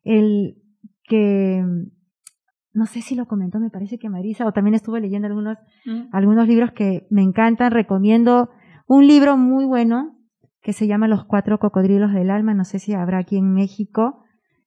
El 0.03 0.63
que, 1.05 1.65
no 2.73 2.87
sé 2.87 3.03
si 3.03 3.15
lo 3.15 3.27
comentó, 3.27 3.59
me 3.61 3.71
parece 3.71 3.99
que 3.99 4.09
Marisa, 4.09 4.47
o 4.47 4.53
también 4.53 4.75
estuve 4.75 5.01
leyendo 5.01 5.27
algunos, 5.27 5.59
mm. 5.85 6.09
algunos 6.13 6.49
libros 6.49 6.73
que 6.73 7.07
me 7.11 7.23
encantan, 7.23 7.73
recomiendo 7.73 8.51
un 8.87 9.07
libro 9.07 9.37
muy 9.37 9.65
bueno 9.65 10.17
que 10.63 10.73
se 10.73 10.87
llama 10.87 11.07
Los 11.07 11.25
cuatro 11.25 11.59
cocodrilos 11.59 12.13
del 12.13 12.31
alma, 12.31 12.55
no 12.55 12.65
sé 12.65 12.79
si 12.79 12.93
habrá 12.93 13.19
aquí 13.19 13.37
en 13.37 13.53
México, 13.53 14.25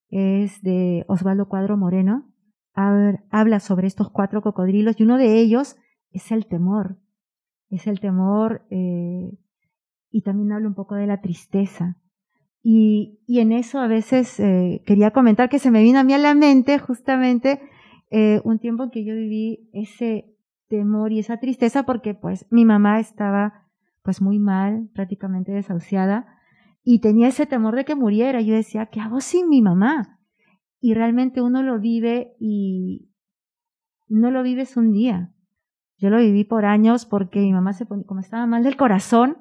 es 0.09 0.61
de 0.61 1.03
Osvaldo 1.07 1.47
Cuadro 1.47 1.77
Moreno, 1.77 2.25
habla 2.73 3.59
sobre 3.59 3.87
estos 3.87 4.09
cuatro 4.09 4.41
cocodrilos 4.41 4.99
y 4.99 5.03
uno 5.03 5.17
de 5.17 5.39
ellos 5.39 5.75
es 6.11 6.31
el 6.31 6.47
temor, 6.47 6.97
es 7.69 7.87
el 7.87 7.99
temor 7.99 8.65
eh, 8.69 9.31
y 10.11 10.21
también 10.21 10.51
habla 10.51 10.67
un 10.67 10.75
poco 10.75 10.95
de 10.95 11.07
la 11.07 11.21
tristeza. 11.21 11.97
Y, 12.61 13.19
y 13.25 13.39
en 13.39 13.51
eso 13.51 13.79
a 13.79 13.87
veces 13.87 14.39
eh, 14.39 14.83
quería 14.85 15.11
comentar 15.11 15.49
que 15.49 15.59
se 15.59 15.71
me 15.71 15.81
vino 15.81 15.99
a 15.99 16.03
mí 16.03 16.13
a 16.13 16.17
la 16.17 16.35
mente 16.35 16.77
justamente 16.77 17.61
eh, 18.11 18.41
un 18.43 18.59
tiempo 18.59 18.83
en 18.83 18.89
que 18.89 19.05
yo 19.05 19.15
viví 19.15 19.69
ese 19.71 20.35
temor 20.67 21.11
y 21.11 21.19
esa 21.19 21.37
tristeza 21.37 21.83
porque 21.83 22.13
pues 22.13 22.45
mi 22.49 22.65
mamá 22.65 22.99
estaba 22.99 23.67
pues 24.03 24.21
muy 24.21 24.39
mal, 24.39 24.89
prácticamente 24.93 25.51
desahuciada, 25.51 26.25
y 26.83 26.99
tenía 26.99 27.27
ese 27.27 27.45
temor 27.45 27.75
de 27.75 27.85
que 27.85 27.95
muriera. 27.95 28.41
Yo 28.41 28.55
decía, 28.55 28.87
¿qué 28.87 28.99
hago 28.99 29.21
sin 29.21 29.49
mi 29.49 29.61
mamá? 29.61 30.19
Y 30.79 30.93
realmente 30.93 31.41
uno 31.41 31.61
lo 31.61 31.79
vive 31.79 32.33
y 32.39 33.11
no 34.07 34.31
lo 34.31 34.41
vives 34.41 34.77
un 34.77 34.91
día. 34.91 35.31
Yo 35.99 36.09
lo 36.09 36.17
viví 36.17 36.43
por 36.43 36.65
años 36.65 37.05
porque 37.05 37.39
mi 37.39 37.53
mamá 37.53 37.73
se 37.73 37.85
ponía, 37.85 38.05
como 38.05 38.21
estaba 38.21 38.45
mal 38.45 38.63
del 38.63 38.77
corazón, 38.77 39.37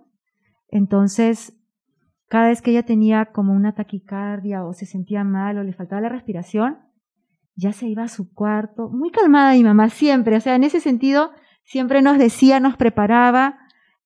entonces 0.69 1.55
cada 2.29 2.49
vez 2.49 2.61
que 2.61 2.73
ella 2.73 2.83
tenía 2.83 3.27
como 3.27 3.55
una 3.55 3.75
taquicardia 3.75 4.65
o 4.65 4.73
se 4.75 4.85
sentía 4.85 5.25
mal 5.25 5.57
o 5.57 5.65
le 5.65 5.73
faltaba 5.73 6.03
la 6.03 6.11
respiración, 6.11 6.79
ya 7.55 7.73
se 7.73 7.89
iba 7.89 8.03
a 8.03 8.09
su 8.09 8.33
cuarto, 8.35 8.91
muy 8.91 9.11
calmada 9.11 9.55
mi 9.55 9.65
mamá 9.65 9.89
siempre, 9.89 10.37
o 10.37 10.41
sea, 10.41 10.57
en 10.57 10.65
ese 10.65 10.81
sentido 10.81 11.31
siempre 11.63 12.03
nos 12.03 12.19
decía, 12.19 12.61
nos 12.61 12.77
preparaba, 12.77 13.59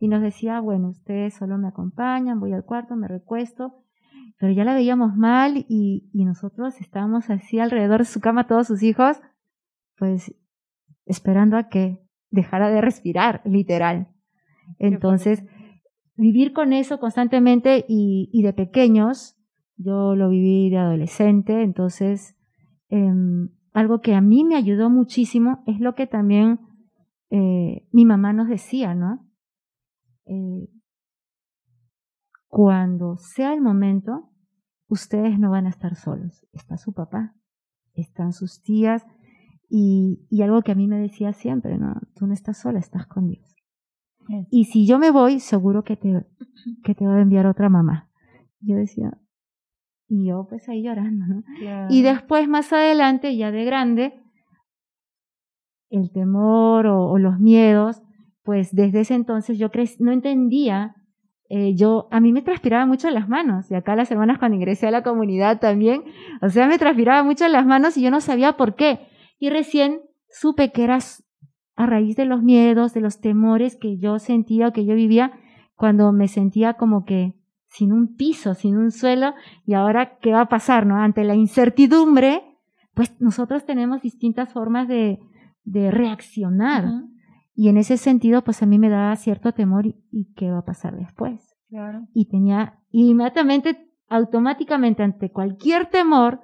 y 0.03 0.09
nos 0.09 0.21
decía, 0.21 0.59
bueno, 0.59 0.89
ustedes 0.89 1.33
solo 1.35 1.59
me 1.59 1.69
acompañan, 1.69 2.41
voy 2.41 2.53
al 2.53 2.65
cuarto, 2.65 2.97
me 2.97 3.07
recuesto, 3.07 3.85
pero 4.37 4.53
ya 4.53 4.65
la 4.65 4.75
veíamos 4.75 5.15
mal 5.15 5.65
y, 5.69 6.11
y 6.13 6.25
nosotros 6.25 6.81
estábamos 6.81 7.31
así 7.31 7.61
alrededor 7.61 8.01
de 8.01 8.07
su 8.07 8.19
cama, 8.19 8.49
todos 8.49 8.67
sus 8.67 8.83
hijos, 8.83 9.21
pues 9.97 10.35
esperando 11.07 11.57
a 11.57 11.69
que 11.69 12.02
dejara 12.33 12.71
de 12.71 12.81
respirar, 12.81 13.43
literal. 13.45 14.09
Entonces, 14.79 15.45
vivir 16.17 16.53
con 16.53 16.73
eso 16.73 16.99
constantemente 16.99 17.85
y, 17.87 18.29
y, 18.33 18.43
de 18.43 18.53
pequeños, 18.53 19.37
yo 19.77 20.17
lo 20.17 20.29
viví 20.31 20.71
de 20.71 20.79
adolescente, 20.79 21.63
entonces, 21.63 22.37
eh, 22.89 23.13
algo 23.73 24.01
que 24.01 24.15
a 24.15 24.21
mí 24.21 24.45
me 24.45 24.57
ayudó 24.57 24.91
muchísimo 24.91 25.63
es 25.67 25.79
lo 25.81 25.95
que 25.95 26.07
también 26.07 26.61
eh, 27.31 27.89
mi 27.93 28.05
mamá 28.05 28.33
nos 28.33 28.49
decía, 28.49 28.95
¿no? 28.95 29.27
Eh, 30.27 30.69
cuando 32.49 33.17
sea 33.17 33.55
el 33.55 33.63
momento, 33.63 34.31
ustedes 34.89 35.39
no 35.39 35.51
van 35.51 35.67
a 35.67 35.71
estar 35.71 35.95
solos. 35.95 36.47
Está 36.53 36.77
su 36.77 36.93
papá, 36.93 37.35
están 37.95 38.33
sus 38.33 38.63
tías 38.63 39.07
y, 39.75 40.27
y 40.29 40.43
algo 40.43 40.61
que 40.61 40.73
a 40.73 40.75
mí 40.75 40.87
me 40.87 40.99
decía 40.99 41.33
siempre, 41.33 41.79
no, 41.79 41.95
tú 42.15 42.27
no 42.27 42.35
estás 42.35 42.61
sola, 42.61 42.79
estás 42.79 43.07
con 43.07 43.29
Dios. 43.29 43.57
Y 44.51 44.67
si 44.67 44.87
yo 44.87 44.99
me 44.99 45.11
voy, 45.11 45.41
seguro 45.41 45.83
que 45.83 45.97
te, 45.97 46.27
que 46.85 46.95
te 46.95 47.07
va 47.07 47.17
a 47.17 47.23
enviar 47.23 47.47
otra 47.47 47.71
mamá. 47.71 48.11
Yo 48.61 48.77
decía, 48.77 49.19
y 50.09 50.29
yo 50.29 50.47
pues 50.47 50.69
ahí 50.69 50.83
llorando, 50.83 51.27
¿no? 51.27 51.43
Y 51.89 52.03
después, 52.03 52.49
más 52.49 52.71
adelante, 52.73 53.35
ya 53.35 53.51
de 53.51 53.65
grande, 53.65 54.21
el 55.89 56.13
temor 56.13 56.87
o, 56.87 57.07
o 57.07 57.19
los 57.19 57.41
miedos 57.41 58.03
pues 58.45 58.75
desde 58.75 59.01
ese 59.01 59.15
entonces 59.15 59.57
yo 59.57 59.71
no 60.01 60.11
entendía 60.11 60.97
eh, 61.55 61.75
yo, 61.75 62.09
a 62.11 62.19
mí 62.19 62.33
me 62.33 62.41
transpiraba 62.41 62.87
mucho 62.87 63.11
las 63.11 63.29
manos, 63.29 63.71
y 63.71 63.75
acá 63.75 63.95
las 63.95 64.11
hermanas 64.11 64.39
cuando 64.39 64.57
ingresé 64.57 64.87
a 64.87 64.91
la 64.91 65.03
comunidad 65.03 65.61
también, 65.61 66.03
o 66.41 66.49
sea, 66.49 66.67
me 66.67 66.79
transpiraba 66.79 67.23
mucho 67.25 67.47
las 67.47 67.67
manos 67.67 67.99
y 67.99 68.03
yo 68.03 68.11
no 68.11 68.23
sabía 68.23 68.55
por 68.55 68.75
qué. 68.75 69.01
Y 69.43 69.51
recién 69.51 70.03
supe 70.31 70.71
que 70.71 70.85
era 70.85 71.01
a 71.75 71.87
raíz 71.87 72.15
de 72.15 72.27
los 72.27 72.45
miedos, 72.45 72.95
de 72.95 73.01
los 73.01 73.21
temores 73.21 73.77
que 73.77 73.99
yo 73.99 74.21
sentía 74.21 74.69
o 74.69 74.73
que 74.73 74.85
yo 74.87 74.95
vivía 74.95 75.33
cuando 75.75 76.13
me 76.13 76.29
sentía 76.29 76.75
como 76.75 77.05
que 77.05 77.35
sin 77.67 77.93
un 77.93 78.15
piso, 78.15 78.55
sin 78.55 78.77
un 78.77 78.93
suelo, 78.93 79.35
y 79.67 79.75
ahora, 79.75 80.17
¿qué 80.21 80.31
va 80.31 80.43
a 80.43 80.49
pasar? 80.49 80.87
No? 80.87 80.95
Ante 80.95 81.25
la 81.25 81.35
incertidumbre, 81.35 82.57
pues 82.95 83.21
nosotros 83.21 83.67
tenemos 83.67 84.01
distintas 84.01 84.53
formas 84.53 84.87
de, 84.87 85.19
de 85.65 85.91
reaccionar. 85.91 86.85
Y 87.53 87.69
en 87.69 87.79
ese 87.79 87.97
sentido, 87.97 88.45
pues 88.45 88.63
a 88.63 88.67
mí 88.67 88.79
me 88.79 88.91
daba 88.91 89.17
cierto 89.17 89.51
temor 89.51 89.87
y, 89.87 90.33
qué 90.37 90.53
va 90.53 90.59
a 90.59 90.65
pasar 90.65 90.97
después. 90.97 91.57
Claro. 91.69 92.07
Y 92.15 92.29
tenía 92.29 92.79
inmediatamente, 92.93 93.91
automáticamente 94.09 95.03
ante 95.03 95.33
cualquier 95.33 95.87
temor, 95.91 96.43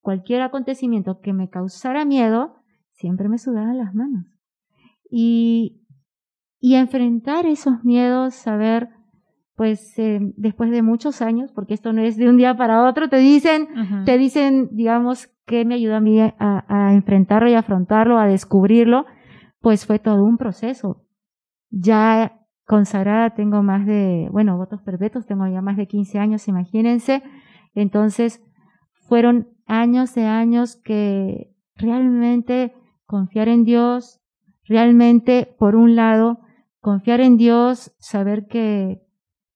cualquier 0.00 0.42
acontecimiento 0.42 1.20
que 1.20 1.32
me 1.32 1.48
causara 1.48 2.04
miedo, 2.04 2.56
siempre 2.92 3.28
me 3.28 3.38
sudaban 3.38 3.78
las 3.78 3.94
manos. 3.94 4.26
Y, 5.10 5.86
y 6.60 6.74
enfrentar 6.74 7.46
esos 7.46 7.84
miedos, 7.84 8.34
saber, 8.34 8.90
pues 9.54 9.98
eh, 9.98 10.20
después 10.36 10.70
de 10.70 10.82
muchos 10.82 11.22
años, 11.22 11.52
porque 11.52 11.74
esto 11.74 11.92
no 11.92 12.02
es 12.02 12.16
de 12.16 12.28
un 12.28 12.36
día 12.36 12.56
para 12.56 12.88
otro, 12.88 13.08
te 13.08 13.18
dicen, 13.18 13.68
te 14.04 14.18
dicen, 14.18 14.68
digamos, 14.72 15.28
que 15.46 15.64
me 15.64 15.74
ayuda 15.74 15.96
a 15.96 16.00
mí 16.00 16.20
a, 16.20 16.34
a 16.38 16.94
enfrentarlo 16.94 17.48
y 17.48 17.54
afrontarlo, 17.54 18.18
a 18.18 18.26
descubrirlo 18.26 19.06
pues 19.60 19.86
fue 19.86 19.98
todo 19.98 20.24
un 20.24 20.36
proceso. 20.36 21.04
Ya 21.70 22.40
consagrada 22.64 23.34
tengo 23.34 23.62
más 23.62 23.86
de, 23.86 24.28
bueno, 24.30 24.56
votos 24.56 24.82
perpetuos, 24.82 25.26
tengo 25.26 25.46
ya 25.46 25.62
más 25.62 25.76
de 25.76 25.86
15 25.86 26.18
años, 26.18 26.48
imagínense. 26.48 27.22
Entonces, 27.74 28.42
fueron 29.08 29.48
años 29.66 30.14
de 30.14 30.26
años 30.26 30.76
que 30.76 31.56
realmente 31.74 32.74
confiar 33.06 33.48
en 33.48 33.64
Dios, 33.64 34.20
realmente, 34.64 35.54
por 35.58 35.76
un 35.76 35.96
lado, 35.96 36.40
confiar 36.80 37.20
en 37.20 37.38
Dios, 37.38 37.94
saber 37.98 38.46
que 38.46 39.02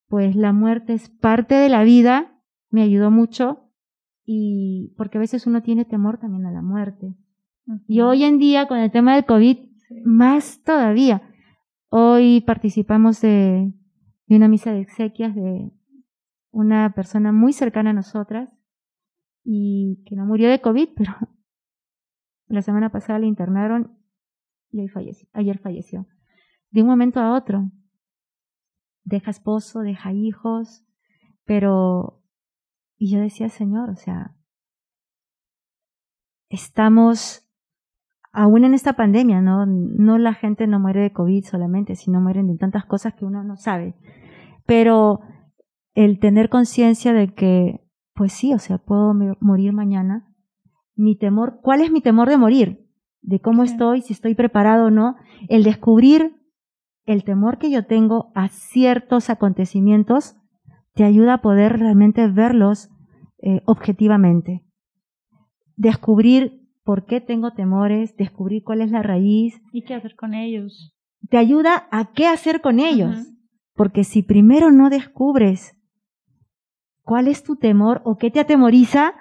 pues 0.09 0.37
la 0.37 0.53
muerte 0.53 0.95
es 0.95 1.09
parte 1.09 1.55
de 1.55 1.69
la 1.69 1.85
vida, 1.85 2.39
me 2.71 2.83
ayudó 2.83 3.11
mucho 3.11 3.71
y 4.25 4.95
porque 4.97 5.19
a 5.19 5.21
veces 5.21 5.47
uno 5.47 5.63
tiene 5.63 5.85
temor 5.85 6.19
también 6.19 6.47
a 6.47 6.51
la 6.51 6.63
muerte. 6.63 7.15
Y 7.87 8.01
hoy 8.01 8.25
en 8.25 8.39
día 8.39 8.67
con 8.67 8.79
el 8.79 8.91
tema 8.91 9.15
del 9.15 9.27
COVID 9.27 9.59
más 10.05 10.63
todavía. 10.63 11.23
Hoy 11.89 12.41
participamos 12.41 13.21
de, 13.21 13.73
una 14.29 14.49
misa 14.49 14.73
de 14.73 14.81
exequias 14.81 15.35
de 15.35 15.71
una 16.51 16.95
persona 16.95 17.33
muy 17.33 17.53
cercana 17.53 17.91
a 17.91 17.95
nosotras 17.95 18.51
y 19.45 20.03
que 20.07 20.17
no 20.17 20.27
murió 20.27 20.49
de 20.51 20.61
COVID, 20.61 20.91
pero 20.97 21.13
la 22.47 22.63
semana 22.63 22.91
pasada 22.91 23.19
le 23.19 23.27
internaron 23.27 23.99
y 24.71 24.81
hoy 24.81 24.89
falleció, 24.89 25.29
ayer 25.33 25.59
falleció. 25.59 26.07
De 26.71 26.83
un 26.83 26.89
momento 26.89 27.21
a 27.21 27.37
otro. 27.37 27.71
Deja 29.05 29.31
esposo, 29.31 29.81
deja 29.81 30.13
hijos, 30.13 30.85
pero... 31.45 32.23
Y 32.97 33.11
yo 33.11 33.21
decía, 33.21 33.49
Señor, 33.49 33.91
o 33.91 33.97
sea, 33.97 34.37
estamos 36.49 37.49
aún 38.33 38.65
en 38.65 38.75
esta 38.75 38.95
pandemia, 38.95 39.41
¿no? 39.41 39.67
No 39.67 40.19
la 40.19 40.35
gente 40.35 40.67
no 40.67 40.79
muere 40.79 41.01
de 41.01 41.13
COVID 41.13 41.45
solamente, 41.45 41.97
sino 41.97 42.21
mueren 42.21 42.47
de 42.47 42.57
tantas 42.57 42.87
cosas 42.87 43.15
que 43.15 43.25
uno 43.25 43.43
no 43.43 43.57
sabe. 43.57 43.95
Pero 44.67 45.21
el 45.95 46.19
tener 46.19 46.49
conciencia 46.49 47.13
de 47.13 47.35
que, 47.35 47.82
pues 48.15 48.33
sí, 48.33 48.53
o 48.53 48.59
sea, 48.59 48.79
puedo 48.79 49.15
morir 49.41 49.73
mañana. 49.73 50.29
Mi 50.95 51.17
temor, 51.17 51.61
¿cuál 51.63 51.81
es 51.81 51.91
mi 51.91 52.01
temor 52.01 52.29
de 52.29 52.37
morir? 52.37 52.87
De 53.23 53.41
cómo 53.41 53.63
estoy, 53.63 54.03
si 54.03 54.13
estoy 54.13 54.35
preparado 54.35 54.87
o 54.87 54.91
no. 54.91 55.17
El 55.49 55.63
descubrir 55.63 56.37
el 57.05 57.25
temor 57.25 57.59
que 57.59 57.71
yo 57.71 57.87
tengo 57.87 58.31
a 58.35 58.49
ciertos 58.49 59.31
acontecimientos 59.31 60.37
te 60.95 61.05
ayuda 61.05 61.35
a 61.35 61.43
poder 61.43 61.79
realmente 61.79 62.29
verlos 62.29 62.91
eh, 63.39 63.63
objetivamente. 63.65 64.65
Descubrir 65.77 66.61
por 66.85 67.07
qué 67.07 67.21
tengo 67.21 67.53
temores, 67.53 68.17
descubrir 68.17 68.63
cuál 68.63 68.83
es 68.83 68.91
la 68.91 69.03
raíz. 69.03 69.61
¿Y 69.73 69.83
qué 69.85 69.95
hacer 69.95 70.15
con 70.17 70.35
ellos? 70.35 70.95
Te 71.31 71.39
ayuda 71.39 71.89
a 71.91 72.13
qué 72.13 72.27
hacer 72.27 72.61
con 72.61 72.79
ellos. 72.79 73.33
Porque 73.75 74.05
si 74.05 74.23
primero 74.23 74.71
no 74.71 74.91
descubres 74.91 75.75
cuál 77.03 77.29
es 77.29 77.43
tu 77.43 77.57
temor 77.57 78.01
o 78.05 78.17
qué 78.17 78.31
te 78.31 78.41
atemoriza, 78.41 79.15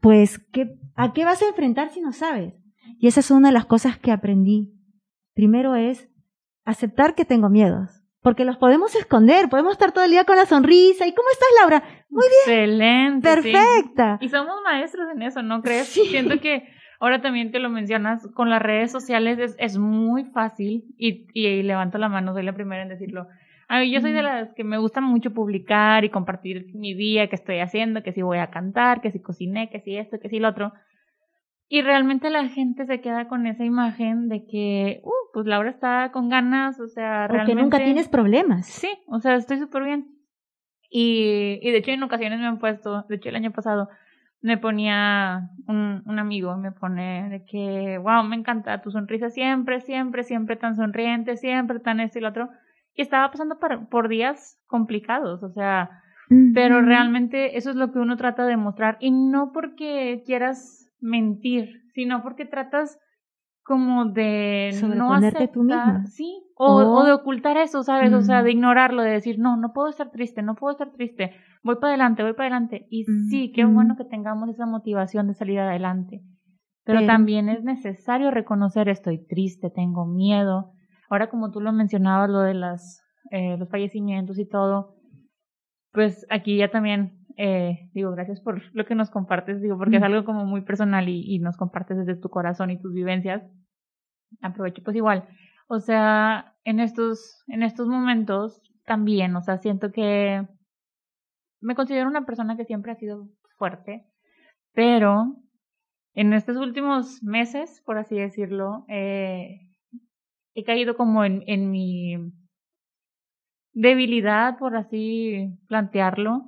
pues 0.00 0.38
¿qué, 0.52 0.78
¿a 0.94 1.12
qué 1.12 1.24
vas 1.24 1.42
a 1.42 1.48
enfrentar 1.48 1.90
si 1.90 2.00
no 2.00 2.12
sabes? 2.12 2.54
Y 2.98 3.06
esa 3.06 3.20
es 3.20 3.30
una 3.30 3.48
de 3.48 3.54
las 3.54 3.66
cosas 3.66 3.98
que 3.98 4.12
aprendí. 4.12 4.72
Primero 5.34 5.74
es 5.74 6.08
aceptar 6.64 7.14
que 7.14 7.24
tengo 7.24 7.48
miedos 7.48 8.00
porque 8.22 8.44
los 8.44 8.58
podemos 8.58 8.94
esconder, 8.94 9.48
podemos 9.48 9.72
estar 9.72 9.92
todo 9.92 10.04
el 10.04 10.10
día 10.10 10.24
con 10.24 10.36
la 10.36 10.46
sonrisa. 10.46 11.06
¿Y 11.06 11.14
cómo 11.14 11.28
estás, 11.32 11.48
Laura? 11.60 11.82
Muy 12.10 12.24
bien. 12.46 12.58
Excelente. 12.58 13.28
Perfecta. 13.28 14.18
Y 14.20 14.28
somos 14.28 14.56
maestros 14.62 15.06
en 15.14 15.22
eso, 15.22 15.42
¿no 15.42 15.62
crees? 15.62 15.88
Siento 15.88 16.38
que 16.40 16.68
ahora 17.00 17.22
también 17.22 17.50
te 17.50 17.58
lo 17.58 17.70
mencionas, 17.70 18.26
con 18.34 18.50
las 18.50 18.60
redes 18.60 18.92
sociales 18.92 19.38
es, 19.38 19.56
es 19.58 19.78
muy 19.78 20.24
fácil 20.24 20.84
y, 20.98 21.26
y, 21.32 21.62
levanto 21.62 21.96
la 21.96 22.08
mano, 22.08 22.34
soy 22.34 22.42
la 22.42 22.52
primera 22.52 22.82
en 22.82 22.88
decirlo. 22.88 23.26
A 23.70 23.84
yo 23.84 24.00
soy 24.00 24.10
de 24.10 24.22
las 24.22 24.52
que 24.54 24.64
me 24.64 24.78
gusta 24.78 25.00
mucho 25.00 25.32
publicar 25.32 26.04
y 26.04 26.08
compartir 26.10 26.74
mi 26.74 26.92
día, 26.92 27.28
que 27.28 27.36
estoy 27.36 27.60
haciendo, 27.60 28.02
que 28.02 28.10
si 28.10 28.20
voy 28.20 28.38
a 28.38 28.50
cantar, 28.50 29.00
que 29.00 29.12
si 29.12 29.20
cociné, 29.20 29.70
que 29.70 29.78
si 29.78 29.96
esto, 29.96 30.18
que 30.18 30.28
si 30.28 30.40
lo 30.40 30.48
otro. 30.48 30.72
Y 31.68 31.82
realmente 31.82 32.30
la 32.30 32.48
gente 32.48 32.84
se 32.84 33.00
queda 33.00 33.28
con 33.28 33.46
esa 33.46 33.64
imagen 33.64 34.28
de 34.28 34.44
que, 34.44 35.00
uh, 35.04 35.32
pues 35.32 35.46
Laura 35.46 35.70
está 35.70 36.10
con 36.10 36.28
ganas, 36.28 36.80
o 36.80 36.88
sea, 36.88 37.28
realmente... 37.28 37.54
que 37.54 37.62
nunca 37.62 37.78
tienes 37.78 38.08
problemas. 38.08 38.66
Sí, 38.66 38.90
o 39.06 39.20
sea, 39.20 39.36
estoy 39.36 39.58
súper 39.58 39.84
bien. 39.84 40.16
Y, 40.90 41.60
y 41.62 41.70
de 41.70 41.78
hecho 41.78 41.92
en 41.92 42.02
ocasiones 42.02 42.40
me 42.40 42.46
han 42.46 42.58
puesto, 42.58 43.04
de 43.08 43.14
hecho 43.14 43.28
el 43.28 43.36
año 43.36 43.52
pasado 43.52 43.88
me 44.40 44.58
ponía 44.58 45.48
un, 45.68 46.02
un 46.06 46.18
amigo, 46.18 46.56
me 46.56 46.72
pone 46.72 47.28
de 47.28 47.44
que, 47.44 47.98
wow, 47.98 48.24
me 48.24 48.34
encanta 48.34 48.82
tu 48.82 48.90
sonrisa 48.90 49.30
siempre, 49.30 49.80
siempre, 49.80 50.24
siempre 50.24 50.56
tan 50.56 50.74
sonriente, 50.74 51.36
siempre 51.36 51.78
tan 51.78 52.00
esto 52.00 52.18
y 52.18 52.22
lo 52.22 52.30
otro. 52.30 52.50
Y 53.00 53.02
estaba 53.02 53.30
pasando 53.30 53.58
por, 53.58 53.88
por 53.88 54.10
días 54.10 54.60
complicados, 54.66 55.42
o 55.42 55.48
sea, 55.48 55.88
pero 56.52 56.82
realmente 56.82 57.56
eso 57.56 57.70
es 57.70 57.76
lo 57.76 57.92
que 57.92 57.98
uno 57.98 58.18
trata 58.18 58.44
de 58.44 58.58
mostrar. 58.58 58.98
Y 59.00 59.10
no 59.10 59.52
porque 59.54 60.22
quieras 60.26 60.86
mentir, 61.00 61.80
sino 61.94 62.22
porque 62.22 62.44
tratas 62.44 62.98
como 63.62 64.04
de 64.04 64.78
no 64.82 65.14
aceptar, 65.14 65.48
tú 65.50 65.62
misma. 65.62 66.04
sí, 66.08 66.42
o, 66.56 66.74
o, 66.74 67.04
de 67.06 67.12
ocultar 67.12 67.56
eso, 67.56 67.82
¿sabes? 67.82 68.12
O 68.12 68.20
sea, 68.20 68.42
de 68.42 68.52
ignorarlo, 68.52 69.00
de 69.02 69.12
decir, 69.12 69.38
no, 69.38 69.56
no 69.56 69.72
puedo 69.72 69.88
estar 69.88 70.10
triste, 70.10 70.42
no 70.42 70.54
puedo 70.56 70.72
estar 70.72 70.92
triste, 70.92 71.32
voy 71.62 71.76
para 71.76 71.94
adelante, 71.94 72.22
voy 72.22 72.34
para 72.34 72.48
adelante. 72.48 72.86
Y 72.90 73.04
sí, 73.30 73.50
qué 73.50 73.64
bueno 73.64 73.96
que 73.96 74.04
tengamos 74.04 74.50
esa 74.50 74.66
motivación 74.66 75.26
de 75.26 75.32
salir 75.32 75.58
adelante. 75.58 76.20
Pero 76.84 77.06
también 77.06 77.48
es 77.48 77.64
necesario 77.64 78.30
reconocer, 78.30 78.90
estoy 78.90 79.24
triste, 79.24 79.70
tengo 79.70 80.04
miedo. 80.04 80.74
Ahora, 81.10 81.28
como 81.28 81.50
tú 81.50 81.60
lo 81.60 81.72
mencionabas, 81.72 82.30
lo 82.30 82.40
de 82.40 82.54
las, 82.54 83.02
eh, 83.30 83.56
los 83.58 83.68
fallecimientos 83.68 84.38
y 84.38 84.48
todo, 84.48 84.96
pues 85.92 86.26
aquí 86.30 86.56
ya 86.56 86.70
también 86.70 87.20
eh, 87.36 87.88
digo, 87.94 88.10
gracias 88.10 88.40
por 88.40 88.62
lo 88.74 88.84
que 88.84 88.94
nos 88.94 89.10
compartes, 89.10 89.62
digo, 89.62 89.78
porque 89.78 89.96
es 89.96 90.02
algo 90.02 90.24
como 90.24 90.44
muy 90.44 90.60
personal 90.60 91.08
y, 91.08 91.22
y, 91.26 91.38
nos 91.38 91.56
compartes 91.56 91.96
desde 91.96 92.20
tu 92.20 92.28
corazón 92.28 92.70
y 92.70 92.80
tus 92.80 92.92
vivencias. 92.92 93.42
Aprovecho 94.42 94.82
pues 94.82 94.94
igual. 94.96 95.26
O 95.66 95.80
sea, 95.80 96.54
en 96.64 96.80
estos, 96.80 97.42
en 97.46 97.62
estos 97.62 97.88
momentos 97.88 98.60
también, 98.84 99.34
o 99.36 99.40
sea, 99.40 99.56
siento 99.56 99.90
que 99.90 100.46
me 101.60 101.74
considero 101.74 102.08
una 102.08 102.26
persona 102.26 102.56
que 102.58 102.64
siempre 102.64 102.92
ha 102.92 102.96
sido 102.96 103.28
fuerte, 103.56 104.04
pero 104.74 105.36
en 106.14 106.34
estos 106.34 106.56
últimos 106.56 107.22
meses, 107.22 107.82
por 107.86 107.96
así 107.96 108.16
decirlo, 108.16 108.84
eh, 108.88 109.69
he 110.54 110.64
caído 110.64 110.96
como 110.96 111.24
en, 111.24 111.42
en 111.46 111.70
mi 111.70 112.16
debilidad, 113.72 114.58
por 114.58 114.76
así 114.76 115.58
plantearlo, 115.68 116.44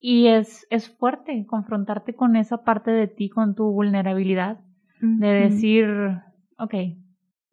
y 0.00 0.26
es, 0.26 0.66
es 0.70 0.88
fuerte 0.88 1.46
confrontarte 1.46 2.14
con 2.14 2.36
esa 2.36 2.64
parte 2.64 2.90
de 2.90 3.06
ti, 3.06 3.28
con 3.28 3.54
tu 3.54 3.70
vulnerabilidad, 3.72 4.60
de 5.00 5.28
decir, 5.28 5.86
ok, 6.58 6.74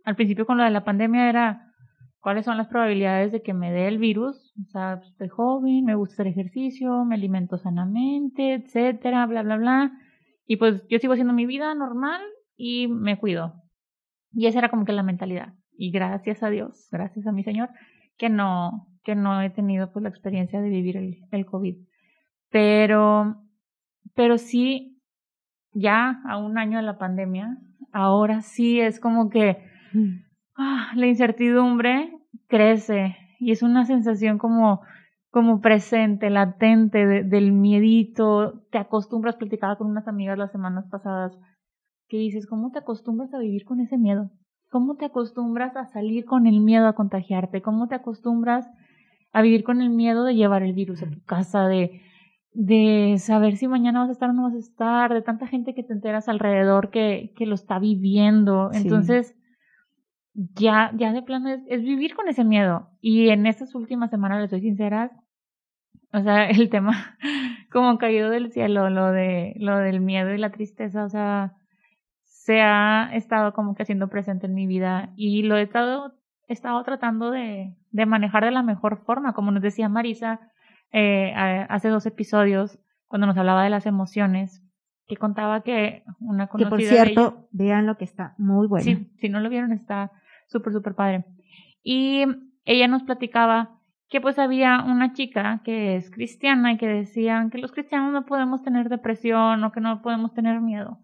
al 0.04 0.16
principio 0.16 0.46
con 0.46 0.58
lo 0.58 0.64
de 0.64 0.70
la 0.70 0.84
pandemia 0.84 1.30
era, 1.30 1.74
¿cuáles 2.20 2.46
son 2.46 2.58
las 2.58 2.68
probabilidades 2.68 3.32
de 3.32 3.42
que 3.42 3.54
me 3.54 3.72
dé 3.72 3.88
el 3.88 3.98
virus? 3.98 4.54
O 4.60 4.70
sea, 4.70 4.98
pues, 4.98 5.12
estoy 5.12 5.30
joven, 5.30 5.86
me 5.86 5.96
gusta 5.96 6.14
hacer 6.14 6.28
ejercicio, 6.28 7.06
me 7.06 7.16
alimento 7.16 7.58
sanamente, 7.58 8.54
etcétera, 8.54 9.26
bla, 9.26 9.44
bla, 9.44 9.58
bla. 9.58 9.92
Y 10.46 10.58
pues 10.58 10.88
yo 10.90 10.98
sigo 11.00 11.14
haciendo 11.14 11.34
mi 11.34 11.46
vida 11.46 11.74
normal 11.76 12.22
y 12.56 12.88
me 12.88 13.20
cuido. 13.20 13.54
Y 14.32 14.48
esa 14.48 14.60
era 14.60 14.70
como 14.70 14.86
que 14.86 14.92
la 14.92 15.04
mentalidad. 15.04 15.54
Y 15.82 15.92
gracias 15.92 16.44
a 16.44 16.50
Dios, 16.50 16.90
gracias 16.92 17.26
a 17.26 17.32
mi 17.32 17.42
Señor, 17.42 17.70
que 18.18 18.28
no, 18.28 18.90
que 19.06 19.16
no 19.16 19.42
he 19.42 19.50
tenido 19.50 19.94
pues 19.94 20.04
la 20.04 20.10
experiencia 20.10 20.60
de 20.60 20.68
vivir 20.68 20.98
el, 20.98 21.20
el 21.32 21.46
COVID. 21.46 21.78
Pero, 22.50 23.38
pero 24.14 24.38
sí, 24.38 25.02
ya 25.72 26.22
a 26.26 26.36
un 26.36 26.58
año 26.58 26.80
de 26.80 26.84
la 26.84 26.98
pandemia, 26.98 27.58
ahora 27.94 28.42
sí 28.42 28.82
es 28.82 29.00
como 29.00 29.30
que 29.30 29.64
mm. 29.94 30.16
ah, 30.58 30.92
la 30.96 31.08
incertidumbre 31.08 32.12
crece 32.50 33.16
y 33.40 33.52
es 33.52 33.64
una 33.64 33.86
sensación 33.86 34.38
como, 34.38 34.82
como 35.32 35.62
presente, 35.62 36.30
latente 36.30 37.24
del 37.24 37.54
miedito. 37.54 38.66
Te 38.70 38.80
acostumbras, 38.80 39.38
platicaba 39.38 39.78
con 39.78 39.88
unas 39.88 40.10
amigas 40.10 40.38
las 40.38 40.52
semanas 40.52 40.88
pasadas, 40.92 41.40
que 42.10 42.18
dices, 42.18 42.48
¿cómo 42.48 42.70
te 42.72 42.80
acostumbras 42.80 43.34
a 43.34 43.40
vivir 43.40 43.64
con 43.64 43.80
ese 43.80 43.98
miedo? 43.98 44.30
¿Cómo 44.70 44.96
te 44.96 45.06
acostumbras 45.06 45.76
a 45.76 45.86
salir 45.86 46.26
con 46.26 46.48
el 46.48 46.60
miedo 46.60 46.88
a 46.88 46.94
contagiarte? 46.94 47.62
¿Cómo 47.62 47.88
te 47.88 47.96
acostumbras 47.96 48.70
a 49.32 49.42
vivir 49.42 49.64
con 49.64 49.82
el 49.82 49.90
miedo 49.90 50.24
de 50.24 50.36
llevar 50.36 50.64
el 50.64 50.74
virus 50.74 51.04
a 51.04 51.10
tu 51.10 51.24
casa, 51.24 51.68
de, 51.68 52.02
de 52.54 53.16
saber 53.20 53.58
si 53.58 53.68
mañana 53.68 54.00
vas 54.00 54.10
a 54.10 54.14
estar 54.14 54.30
o 54.30 54.34
no 54.34 54.44
vas 54.44 54.56
a 54.56 54.60
estar, 54.60 55.14
de 55.14 55.22
tanta 55.22 55.48
gente 55.48 55.74
que 55.74 55.84
te 55.84 55.94
enteras 55.94 56.30
alrededor 56.30 56.90
que, 56.90 57.34
que 57.36 57.46
lo 57.46 57.56
está 57.56 57.80
viviendo. 57.80 58.72
Entonces, 58.74 59.36
ya, 60.34 60.92
ya 60.96 61.14
de 61.14 61.22
plano 61.22 61.50
es, 61.50 61.62
es, 61.68 61.84
vivir 61.84 62.16
con 62.16 62.28
ese 62.28 62.44
miedo. 62.44 62.90
Y 63.02 63.30
en 63.30 63.46
estas 63.46 63.76
últimas 63.76 64.10
semanas, 64.10 64.42
les 64.42 64.50
soy 64.50 64.62
sincera, 64.62 65.12
o 66.14 66.22
sea, 66.22 66.50
el 66.50 66.70
tema 66.70 67.18
como 67.72 67.98
caído 67.98 68.30
del 68.30 68.52
cielo, 68.52 68.90
lo 68.90 69.12
de, 69.12 69.54
lo 69.58 69.78
del 69.78 70.02
miedo 70.02 70.34
y 70.34 70.38
la 70.38 70.52
tristeza, 70.52 71.04
o 71.04 71.10
sea, 71.10 71.56
se 72.50 72.62
ha 72.62 73.12
estado 73.14 73.54
como 73.54 73.76
que 73.76 73.84
haciendo 73.84 74.08
presente 74.08 74.48
en 74.48 74.56
mi 74.56 74.66
vida 74.66 75.12
y 75.16 75.44
lo 75.44 75.56
he 75.56 75.62
estado, 75.62 76.16
he 76.48 76.54
estado 76.54 76.82
tratando 76.82 77.30
de, 77.30 77.76
de 77.92 78.06
manejar 78.08 78.44
de 78.44 78.50
la 78.50 78.64
mejor 78.64 79.04
forma, 79.06 79.34
como 79.34 79.52
nos 79.52 79.62
decía 79.62 79.88
Marisa 79.88 80.40
eh, 80.92 81.32
hace 81.70 81.90
dos 81.90 82.08
episodios, 82.08 82.80
cuando 83.06 83.28
nos 83.28 83.38
hablaba 83.38 83.64
de 83.64 83.70
las 83.70 83.86
emociones, 83.86 84.64
que 85.06 85.16
contaba 85.16 85.62
que 85.62 86.02
una 86.20 86.48
conocida 86.48 86.70
Que 86.70 86.70
por 86.72 86.82
cierto, 86.82 87.48
vean 87.52 87.86
lo 87.86 87.98
que 87.98 88.06
está 88.06 88.34
muy 88.40 88.66
bueno. 88.66 88.84
Sí, 88.84 89.12
si 89.20 89.30
no 89.30 89.42
lo 89.42 89.50
vieron 89.52 89.72
está 89.72 90.12
súper, 90.48 90.74
súper 90.74 90.96
padre. 90.96 91.26
Y 91.84 92.26
ella 92.66 92.88
nos 92.88 93.04
platicaba 93.04 93.78
que 94.08 94.22
pues 94.22 94.40
había 94.40 94.84
una 94.88 95.14
chica 95.14 95.62
que 95.64 95.98
es 95.98 96.10
cristiana 96.10 96.72
y 96.72 96.78
que 96.78 96.88
decían 96.88 97.52
que 97.52 97.60
los 97.60 97.72
cristianos 97.72 98.12
no 98.12 98.26
podemos 98.26 98.64
tener 98.64 98.90
depresión 98.90 99.64
o 99.64 99.72
que 99.72 99.82
no 99.82 100.02
podemos 100.02 100.34
tener 100.34 100.62
miedo. 100.62 100.98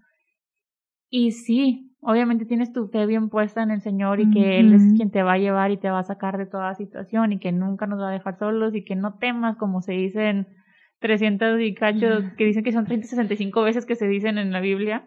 Y 1.17 1.31
sí, 1.31 1.95
obviamente 2.01 2.45
tienes 2.45 2.73
tu 2.73 2.89
fe 2.89 3.05
bien 3.05 3.29
puesta 3.29 3.63
en 3.63 3.71
el 3.71 3.79
Señor 3.79 4.19
y 4.19 4.29
que 4.31 4.59
Él 4.59 4.73
es 4.73 4.83
quien 4.97 5.11
te 5.11 5.23
va 5.23 5.31
a 5.31 5.37
llevar 5.37 5.71
y 5.71 5.77
te 5.77 5.89
va 5.89 5.99
a 5.99 6.03
sacar 6.03 6.37
de 6.37 6.45
toda 6.45 6.75
situación 6.75 7.31
y 7.31 7.39
que 7.39 7.53
nunca 7.53 7.87
nos 7.87 8.01
va 8.01 8.09
a 8.09 8.11
dejar 8.11 8.37
solos 8.37 8.75
y 8.75 8.83
que 8.83 8.97
no 8.97 9.13
temas, 9.13 9.55
como 9.55 9.81
se 9.81 9.93
dicen 9.93 10.45
300 10.99 11.61
y 11.61 11.73
cachos, 11.73 12.25
que 12.37 12.43
dicen 12.43 12.65
que 12.65 12.73
son 12.73 12.83
365 12.83 13.61
veces 13.61 13.85
que 13.85 13.95
se 13.95 14.09
dicen 14.09 14.37
en 14.37 14.51
la 14.51 14.59
Biblia. 14.59 15.05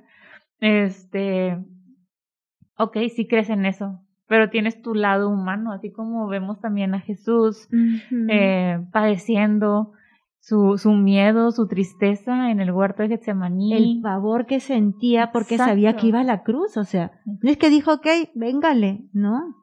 Este, 0.61 1.59
ok, 2.79 2.97
sí 3.15 3.29
crees 3.29 3.50
en 3.50 3.67
eso, 3.67 4.00
pero 4.29 4.49
tienes 4.49 4.81
tu 4.81 4.95
lado 4.95 5.29
humano, 5.29 5.73
así 5.73 5.93
como 5.93 6.27
vemos 6.27 6.59
también 6.59 6.95
a 6.95 7.00
Jesús 7.00 7.69
eh, 8.31 8.81
padeciendo, 8.93 9.93
su, 10.49 10.78
su 10.78 10.93
miedo, 10.93 11.50
su 11.50 11.69
tristeza 11.69 12.50
en 12.50 12.61
el 12.61 12.73
huerto 12.73 13.02
de 13.02 13.11
Getsemaní. 13.11 13.75
El 13.75 14.00
pavor 14.00 14.47
que 14.47 14.61
sentía 14.61 15.31
porque 15.31 15.59
sabía 15.59 15.95
que 15.95 16.07
iba 16.07 16.21
a 16.21 16.25
la 16.25 16.43
cruz, 16.43 16.78
o 16.78 16.85
sea, 16.85 17.12
no 17.26 17.50
es 17.50 17.59
que 17.59 17.69
dijo, 17.69 17.93
ok, 17.93 18.07
véngale, 18.35 19.05
no, 19.12 19.55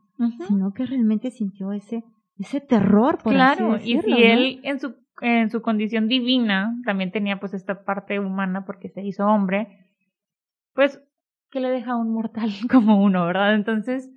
sino 0.48 0.74
que 0.74 0.86
realmente 0.86 1.32
sintió 1.32 1.72
ese, 1.72 2.04
ese 2.38 2.62
terror, 2.62 3.18
por 3.24 3.34
claro, 3.34 3.74
así 3.74 3.96
decirlo, 3.96 4.15
y 4.15 4.22
si 4.22 4.24
él 4.27 4.60
en 4.62 4.80
su, 4.80 4.94
en 5.22 5.50
su 5.50 5.63
condición 5.63 6.08
divina 6.08 6.75
también 6.86 7.12
tenía 7.12 7.39
pues 7.39 7.56
esta 7.56 7.84
parte 7.84 8.20
humana 8.20 8.63
porque 8.68 8.89
se 8.89 9.01
hizo 9.01 9.25
hombre, 9.25 9.88
pues, 10.75 11.01
¿qué 11.50 11.62
le 11.62 11.70
deja 11.72 11.94
a 11.94 11.98
un 11.98 12.14
mortal 12.14 12.50
como 12.72 13.03
uno, 13.03 13.25
verdad? 13.25 13.55
Entonces, 13.55 14.12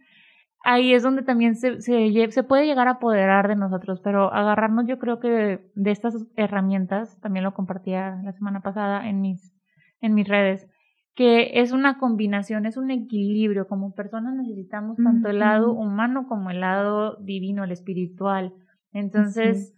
ahí 0.65 0.93
es 0.93 1.03
donde 1.03 1.23
también 1.23 1.55
se, 1.57 1.81
se, 1.81 2.31
se, 2.31 2.43
puede 2.43 2.67
llegar 2.67 2.89
a 2.89 2.93
apoderar 2.93 3.49
de 3.49 3.57
nosotros, 3.57 4.01
pero 4.03 4.33
agarrarnos 4.33 4.87
yo 4.87 4.99
creo 4.99 5.21
que 5.21 5.71
de, 5.75 5.91
estas 5.91 6.15
herramientas, 6.37 7.19
también 7.21 7.45
lo 7.45 7.55
compartía 7.55 8.21
la 8.25 8.33
semana 8.33 8.61
pasada 8.61 9.09
en 9.09 9.21
mis, 9.21 9.53
en 10.01 10.15
mis 10.15 10.29
redes, 10.29 10.69
que 11.15 11.61
es 11.61 11.73
una 11.73 11.99
combinación, 11.99 12.67
es 12.67 12.77
un 12.77 12.91
equilibrio, 12.91 13.67
como 13.67 13.95
personas 13.95 14.35
necesitamos 14.35 14.97
tanto 15.03 15.31
el 15.31 15.41
lado 15.41 15.73
humano 15.73 16.29
como 16.29 16.51
el 16.51 16.61
lado 16.61 17.17
divino, 17.17 17.65
el 17.65 17.73
espiritual. 17.73 18.55
Entonces, 18.93 19.75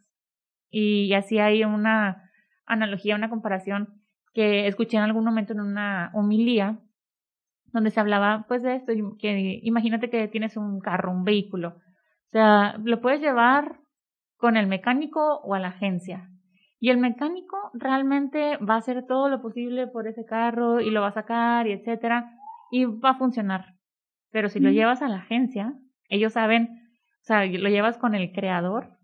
y 0.70 1.12
así 1.14 1.38
hay 1.38 1.64
una 1.64 2.30
analogía, 2.66 3.16
una 3.16 3.30
comparación 3.30 4.02
que 4.34 4.66
escuché 4.66 4.98
en 4.98 5.02
algún 5.02 5.24
momento 5.24 5.54
en 5.54 5.60
una 5.60 6.10
homilía 6.14 6.78
donde 7.72 7.90
se 7.90 8.00
hablaba 8.00 8.44
pues 8.48 8.62
de 8.62 8.76
esto, 8.76 8.92
que 9.18 9.60
imagínate 9.62 10.10
que 10.10 10.28
tienes 10.28 10.56
un 10.56 10.80
carro, 10.80 11.12
un 11.12 11.24
vehículo, 11.24 11.68
o 11.68 12.30
sea, 12.30 12.78
lo 12.84 13.00
puedes 13.00 13.20
llevar 13.20 13.80
con 14.36 14.56
el 14.56 14.66
mecánico 14.66 15.40
o 15.42 15.54
a 15.54 15.58
la 15.58 15.68
agencia. 15.68 16.28
Y 16.78 16.90
el 16.90 16.96
mecánico 16.96 17.56
realmente 17.74 18.56
va 18.58 18.74
a 18.74 18.78
hacer 18.78 19.04
todo 19.06 19.28
lo 19.28 19.42
posible 19.42 19.86
por 19.86 20.06
ese 20.06 20.24
carro 20.24 20.80
y 20.80 20.90
lo 20.90 21.02
va 21.02 21.08
a 21.08 21.12
sacar 21.12 21.66
y 21.66 21.72
etcétera 21.72 22.32
y 22.70 22.84
va 22.84 23.10
a 23.10 23.18
funcionar. 23.18 23.74
Pero 24.30 24.48
si 24.48 24.60
lo 24.60 24.70
llevas 24.70 25.02
a 25.02 25.08
la 25.08 25.16
agencia, 25.16 25.74
ellos 26.08 26.32
saben, 26.32 26.88
o 27.20 27.24
sea, 27.24 27.44
lo 27.44 27.68
llevas 27.68 27.98
con 27.98 28.14
el 28.14 28.32
creador, 28.32 28.96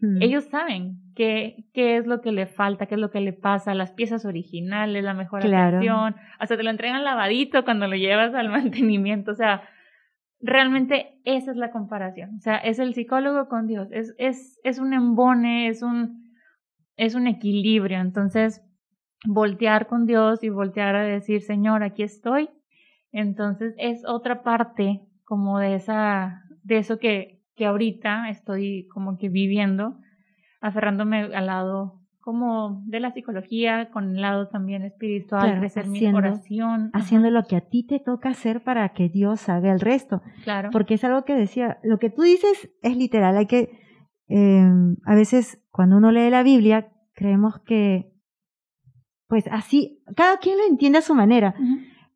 ellos 0.00 0.44
saben 0.44 1.00
qué, 1.16 1.64
qué 1.74 1.96
es 1.96 2.06
lo 2.06 2.20
que 2.20 2.30
le 2.30 2.46
falta, 2.46 2.86
qué 2.86 2.94
es 2.94 3.00
lo 3.00 3.10
que 3.10 3.20
le 3.20 3.32
pasa, 3.32 3.74
las 3.74 3.90
piezas 3.92 4.24
originales, 4.24 5.02
la 5.02 5.14
mejor 5.14 5.44
atención, 5.44 6.14
hasta 6.38 6.56
te 6.56 6.62
lo 6.62 6.70
entregan 6.70 7.02
lavadito 7.02 7.64
cuando 7.64 7.88
lo 7.88 7.96
llevas 7.96 8.32
al 8.34 8.48
mantenimiento, 8.50 9.32
o 9.32 9.34
sea, 9.34 9.62
realmente 10.40 11.18
esa 11.24 11.50
es 11.50 11.56
la 11.56 11.72
comparación, 11.72 12.36
o 12.36 12.40
sea, 12.40 12.58
es 12.58 12.78
el 12.78 12.94
psicólogo 12.94 13.48
con 13.48 13.66
Dios, 13.66 13.88
es, 13.90 14.14
es, 14.18 14.60
es 14.62 14.78
un 14.78 14.94
embone, 14.94 15.66
es 15.66 15.82
un, 15.82 16.32
es 16.96 17.16
un 17.16 17.26
equilibrio, 17.26 17.98
entonces 17.98 18.62
voltear 19.26 19.88
con 19.88 20.06
Dios 20.06 20.44
y 20.44 20.48
voltear 20.48 20.94
a 20.94 21.02
decir, 21.02 21.42
Señor, 21.42 21.82
aquí 21.82 22.04
estoy, 22.04 22.50
entonces 23.10 23.74
es 23.78 24.04
otra 24.06 24.44
parte 24.44 25.00
como 25.24 25.58
de 25.58 25.74
esa, 25.74 26.44
de 26.62 26.78
eso 26.78 27.00
que, 27.00 27.37
que 27.58 27.66
ahorita 27.66 28.30
estoy 28.30 28.86
como 28.86 29.18
que 29.18 29.28
viviendo, 29.28 29.98
aferrándome 30.60 31.24
al 31.34 31.46
lado 31.46 32.00
como 32.20 32.82
de 32.86 33.00
la 33.00 33.12
psicología, 33.12 33.90
con 33.90 34.14
el 34.14 34.20
lado 34.20 34.48
también 34.48 34.84
espiritual, 34.84 35.60
de 35.60 35.68
ser 35.70 35.86
mi 35.88 36.06
oración. 36.06 36.90
Haciendo 36.92 37.30
lo 37.30 37.44
que 37.44 37.56
a 37.56 37.62
ti 37.62 37.84
te 37.86 38.00
toca 38.00 38.28
hacer 38.28 38.62
para 38.62 38.90
que 38.90 39.08
Dios 39.08 39.48
haga 39.48 39.72
el 39.72 39.80
resto. 39.80 40.22
Claro. 40.44 40.68
Porque 40.70 40.94
es 40.94 41.04
algo 41.04 41.24
que 41.24 41.34
decía, 41.34 41.78
lo 41.82 41.98
que 41.98 42.10
tú 42.10 42.22
dices 42.22 42.70
es 42.82 42.96
literal, 42.96 43.36
hay 43.36 43.46
que, 43.46 43.70
eh, 44.28 44.70
a 45.04 45.14
veces 45.14 45.64
cuando 45.70 45.96
uno 45.96 46.12
lee 46.12 46.30
la 46.30 46.42
Biblia, 46.42 46.92
creemos 47.14 47.60
que, 47.64 48.12
pues 49.26 49.46
así, 49.50 50.02
cada 50.14 50.36
quien 50.36 50.58
lo 50.58 50.66
entiende 50.66 50.98
a 50.98 51.02
su 51.02 51.14
manera, 51.14 51.54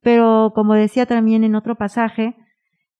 pero 0.03 0.53
como 0.55 0.75
decía 0.75 1.07
también 1.07 1.43
en 1.43 1.55
otro 1.55 1.77
pasaje, 1.77 2.37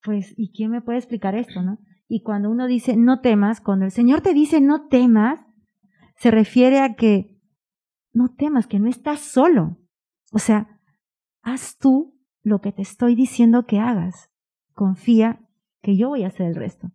pues, 0.03 0.33
¿y 0.37 0.51
quién 0.53 0.71
me 0.71 0.81
puede 0.81 0.99
explicar 0.99 1.35
esto, 1.35 1.63
no? 1.63 1.79
Y 2.13 2.21
cuando 2.21 2.51
uno 2.51 2.67
dice 2.67 2.95
no 2.95 3.23
temas, 3.23 3.63
cuando 3.63 3.87
el 3.87 3.91
Señor 3.91 4.21
te 4.21 4.35
dice 4.35 4.61
no 4.61 4.87
temas, 4.89 5.41
se 6.17 6.31
refiere 6.31 6.81
a 6.81 6.95
que 6.95 7.41
no 8.13 8.29
temas, 8.29 8.67
que 8.67 8.79
no 8.79 8.91
estás 8.91 9.21
solo. 9.21 9.79
O 10.31 10.39
sea, 10.39 10.79
haz 11.41 11.79
tú 11.79 12.21
lo 12.43 12.61
que 12.61 12.71
te 12.71 12.83
estoy 12.83 13.15
diciendo 13.15 13.65
que 13.65 13.79
hagas. 13.79 14.31
Confía 14.75 15.41
que 15.81 15.97
yo 15.97 16.11
voy 16.11 16.25
a 16.25 16.27
hacer 16.27 16.49
el 16.49 16.55
resto. 16.55 16.91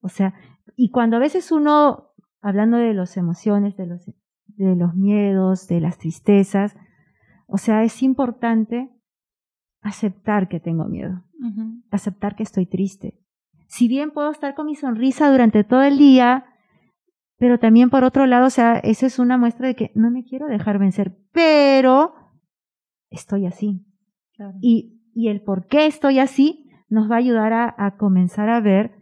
O 0.00 0.08
sea, 0.08 0.34
y 0.76 0.90
cuando 0.90 1.16
a 1.16 1.20
veces 1.20 1.50
uno, 1.50 2.12
hablando 2.40 2.76
de 2.76 2.94
las 2.94 3.16
emociones, 3.16 3.76
de 3.76 3.86
los, 3.86 4.06
de 4.06 4.76
los 4.76 4.94
miedos, 4.94 5.66
de 5.66 5.80
las 5.80 5.98
tristezas, 5.98 6.76
o 7.48 7.58
sea, 7.58 7.82
es 7.82 8.04
importante 8.04 8.88
aceptar 9.80 10.46
que 10.46 10.60
tengo 10.60 10.84
miedo, 10.84 11.24
aceptar 11.90 12.36
que 12.36 12.44
estoy 12.44 12.66
triste, 12.66 13.23
si 13.74 13.88
bien 13.88 14.12
puedo 14.12 14.30
estar 14.30 14.54
con 14.54 14.66
mi 14.66 14.76
sonrisa 14.76 15.32
durante 15.32 15.64
todo 15.64 15.82
el 15.82 15.98
día, 15.98 16.44
pero 17.38 17.58
también 17.58 17.90
por 17.90 18.04
otro 18.04 18.24
lado, 18.24 18.46
o 18.46 18.50
sea, 18.50 18.76
eso 18.78 19.04
es 19.04 19.18
una 19.18 19.36
muestra 19.36 19.66
de 19.66 19.74
que 19.74 19.90
no 19.96 20.12
me 20.12 20.22
quiero 20.22 20.46
dejar 20.46 20.78
vencer, 20.78 21.18
pero 21.32 22.14
estoy 23.10 23.46
así. 23.46 23.84
Y, 24.60 25.02
y 25.12 25.26
el 25.26 25.42
por 25.42 25.66
qué 25.66 25.86
estoy 25.86 26.20
así 26.20 26.70
nos 26.88 27.10
va 27.10 27.16
a 27.16 27.18
ayudar 27.18 27.52
a, 27.52 27.96
comenzar 27.96 28.48
a 28.48 28.60
ver 28.60 28.92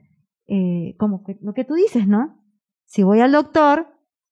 eh, 0.46 0.96
como 0.96 1.22
lo 1.42 1.52
que 1.52 1.64
tú 1.64 1.74
dices, 1.74 2.08
¿no? 2.08 2.42
Si 2.86 3.02
voy 3.02 3.20
al 3.20 3.32
doctor, 3.32 3.88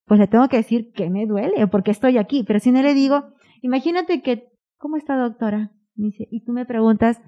pues 0.07 0.21
le 0.21 0.27
tengo 0.27 0.49
que 0.49 0.57
decir 0.57 0.91
que 0.93 1.11
me 1.11 1.27
duele, 1.27 1.67
porque 1.67 1.91
estoy 1.91 2.17
aquí, 2.17 2.45
pero 2.45 2.61
si 2.61 2.73
no 2.73 2.81
le 2.81 2.95
digo, 2.95 3.35
imagínate 3.61 4.23
que, 4.23 4.49
¿cómo 4.79 4.97
está 4.97 5.19
doctora? 5.19 5.71
y 5.97 6.45
tú 6.47 6.53
me 6.53 6.65
preguntas, 6.65 7.21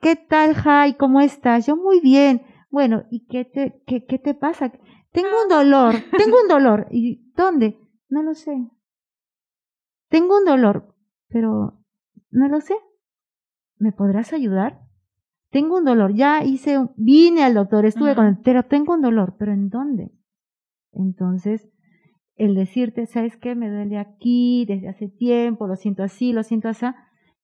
¿Qué 0.00 0.16
tal, 0.16 0.54
Jai? 0.54 0.96
¿Cómo 0.96 1.20
estás? 1.20 1.66
Yo 1.66 1.76
muy 1.76 2.00
bien. 2.00 2.42
Bueno, 2.70 3.04
¿y 3.10 3.26
qué 3.26 3.44
te, 3.44 3.82
qué, 3.86 4.04
qué 4.04 4.18
te 4.18 4.34
pasa? 4.34 4.72
Tengo 5.12 5.42
un 5.42 5.48
dolor, 5.48 5.94
tengo 6.16 6.36
un 6.42 6.48
dolor. 6.48 6.88
¿Y 6.90 7.32
dónde? 7.34 7.78
No 8.08 8.22
lo 8.22 8.34
sé. 8.34 8.70
Tengo 10.08 10.38
un 10.38 10.44
dolor, 10.44 10.94
pero 11.28 11.80
no 12.30 12.48
lo 12.48 12.60
sé. 12.60 12.74
¿Me 13.78 13.92
podrás 13.92 14.32
ayudar? 14.32 14.86
Tengo 15.50 15.78
un 15.78 15.84
dolor, 15.84 16.14
ya 16.14 16.44
hice, 16.44 16.76
vine 16.96 17.42
al 17.42 17.54
doctor, 17.54 17.86
estuve 17.86 18.14
con 18.14 18.26
él, 18.26 18.38
pero 18.44 18.64
tengo 18.64 18.94
un 18.94 19.00
dolor, 19.00 19.36
pero 19.38 19.52
¿en 19.52 19.68
dónde? 19.68 20.12
Entonces, 20.92 21.68
el 22.34 22.54
decirte, 22.54 23.06
¿sabes 23.06 23.36
qué? 23.36 23.54
Me 23.54 23.70
duele 23.70 23.98
aquí 23.98 24.66
desde 24.66 24.88
hace 24.88 25.08
tiempo, 25.08 25.66
lo 25.66 25.76
siento 25.76 26.02
así, 26.02 26.32
lo 26.32 26.42
siento 26.42 26.68
así, 26.68 26.86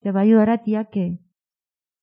te 0.00 0.10
va 0.10 0.20
a 0.20 0.22
ayudar 0.24 0.50
a 0.50 0.62
ti 0.62 0.74
a 0.74 0.86
que, 0.86 1.20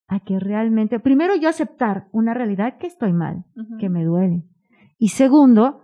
a 0.09 0.19
que 0.19 0.39
realmente, 0.39 0.99
primero 0.99 1.35
yo 1.35 1.47
aceptar 1.49 2.07
una 2.11 2.33
realidad 2.33 2.77
que 2.79 2.87
estoy 2.87 3.13
mal, 3.13 3.45
que 3.79 3.89
me 3.89 4.03
duele. 4.03 4.43
Y 4.97 5.09
segundo, 5.09 5.83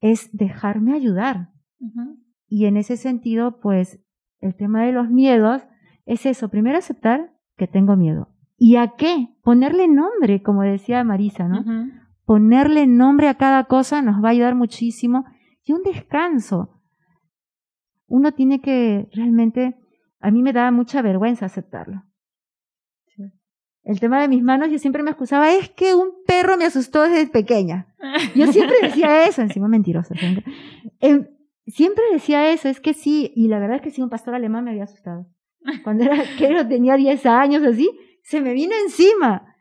es 0.00 0.30
dejarme 0.32 0.94
ayudar. 0.94 1.50
Y 2.48 2.64
en 2.64 2.78
ese 2.78 2.96
sentido, 2.96 3.60
pues, 3.60 4.02
el 4.40 4.56
tema 4.56 4.84
de 4.84 4.92
los 4.92 5.10
miedos 5.10 5.62
es 6.06 6.24
eso, 6.24 6.48
primero 6.48 6.78
aceptar 6.78 7.34
que 7.56 7.68
tengo 7.68 7.96
miedo. 7.96 8.28
¿Y 8.56 8.76
a 8.76 8.94
qué? 8.96 9.36
Ponerle 9.42 9.88
nombre, 9.88 10.42
como 10.42 10.62
decía 10.62 11.04
Marisa, 11.04 11.46
¿no? 11.46 11.62
Ponerle 12.24 12.86
nombre 12.86 13.28
a 13.28 13.34
cada 13.34 13.64
cosa 13.64 14.00
nos 14.00 14.24
va 14.24 14.28
a 14.28 14.32
ayudar 14.32 14.54
muchísimo. 14.54 15.26
Y 15.64 15.72
un 15.72 15.82
descanso. 15.82 16.80
Uno 18.06 18.32
tiene 18.32 18.62
que 18.62 19.10
realmente, 19.12 19.76
a 20.20 20.30
mí 20.30 20.42
me 20.42 20.54
da 20.54 20.70
mucha 20.70 21.02
vergüenza 21.02 21.44
aceptarlo. 21.44 22.05
El 23.86 24.00
tema 24.00 24.20
de 24.20 24.26
mis 24.26 24.42
manos, 24.42 24.68
yo 24.72 24.80
siempre 24.80 25.04
me 25.04 25.10
excusaba, 25.10 25.52
es 25.52 25.70
que 25.70 25.94
un 25.94 26.08
perro 26.26 26.56
me 26.56 26.64
asustó 26.64 27.02
desde 27.02 27.28
pequeña. 27.28 27.86
Yo 28.34 28.48
siempre 28.48 28.74
decía 28.82 29.24
eso, 29.28 29.42
encima 29.42 29.68
mentirosa. 29.68 30.12
Siempre. 30.16 30.44
Em, 30.98 31.28
siempre 31.68 32.02
decía 32.12 32.50
eso, 32.50 32.68
es 32.68 32.80
que 32.80 32.94
sí, 32.94 33.30
y 33.36 33.46
la 33.46 33.60
verdad 33.60 33.76
es 33.76 33.82
que 33.82 33.92
sí, 33.92 34.02
un 34.02 34.10
pastor 34.10 34.34
alemán 34.34 34.64
me 34.64 34.72
había 34.72 34.82
asustado. 34.82 35.28
Cuando 35.84 36.02
era, 36.02 36.16
que 36.38 36.64
tenía 36.64 36.96
10 36.96 37.26
años 37.26 37.62
así, 37.62 37.88
se 38.24 38.40
me 38.40 38.54
vino 38.54 38.74
encima. 38.84 39.54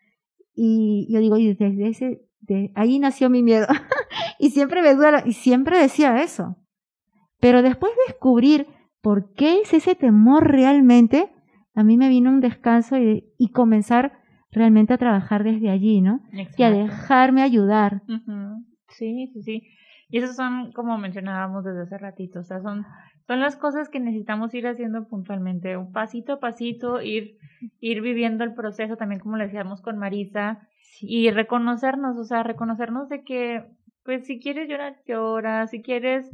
Y 0.55 1.05
yo 1.13 1.19
digo, 1.19 1.37
y 1.37 1.53
desde 1.53 1.87
ese, 1.87 2.21
de 2.39 2.71
ahí 2.73 2.97
nació 2.97 3.29
mi 3.29 3.43
miedo. 3.43 3.67
y 4.39 4.49
siempre 4.49 4.81
me 4.81 4.95
duele, 4.95 5.21
y 5.27 5.33
siempre 5.33 5.77
decía 5.77 6.23
eso. 6.23 6.57
Pero 7.39 7.61
después 7.61 7.91
de 7.93 8.11
descubrir 8.11 8.65
por 9.01 9.33
qué 9.33 9.61
es 9.61 9.71
ese 9.71 9.93
temor 9.93 10.47
realmente, 10.47 11.29
a 11.75 11.83
mí 11.83 11.97
me 11.97 12.09
vino 12.09 12.29
un 12.29 12.39
descanso 12.39 12.97
y, 12.97 13.25
y 13.37 13.49
comenzar 13.49 14.13
realmente 14.55 14.93
a 14.93 14.97
trabajar 14.97 15.43
desde 15.43 15.69
allí, 15.69 16.01
¿no? 16.01 16.21
Y 16.57 16.63
a 16.63 16.71
dejarme 16.71 17.41
ayudar. 17.41 18.01
Sí, 18.89 19.27
sí, 19.33 19.43
sí. 19.43 19.63
Y 20.09 20.19
esos 20.19 20.35
son, 20.35 20.71
como 20.71 20.97
mencionábamos 20.97 21.65
desde 21.65 21.81
hace 21.81 21.97
ratito, 21.97 22.39
o 22.39 22.43
sea, 22.43 22.61
son, 22.61 22.85
son 23.27 23.39
las 23.39 23.57
cosas 23.57 23.89
que 23.89 23.99
necesitamos 23.99 24.53
ir 24.53 24.67
haciendo 24.67 25.07
puntualmente, 25.07 25.77
un 25.77 25.91
pasito 25.91 26.33
a 26.33 26.39
pasito, 26.39 27.01
ir, 27.01 27.37
ir 27.81 28.01
viviendo 28.01 28.43
el 28.43 28.53
proceso, 28.53 28.97
también 28.97 29.19
como 29.19 29.35
le 29.35 29.45
decíamos 29.45 29.81
con 29.81 29.97
Marisa, 29.97 30.67
y 31.01 31.31
reconocernos, 31.31 32.17
o 32.17 32.23
sea, 32.23 32.43
reconocernos 32.43 33.09
de 33.09 33.23
que, 33.23 33.65
pues 34.03 34.25
si 34.25 34.39
quieres 34.39 34.69
llorar, 34.69 34.95
llora, 35.07 35.67
si 35.67 35.81
quieres, 35.81 36.31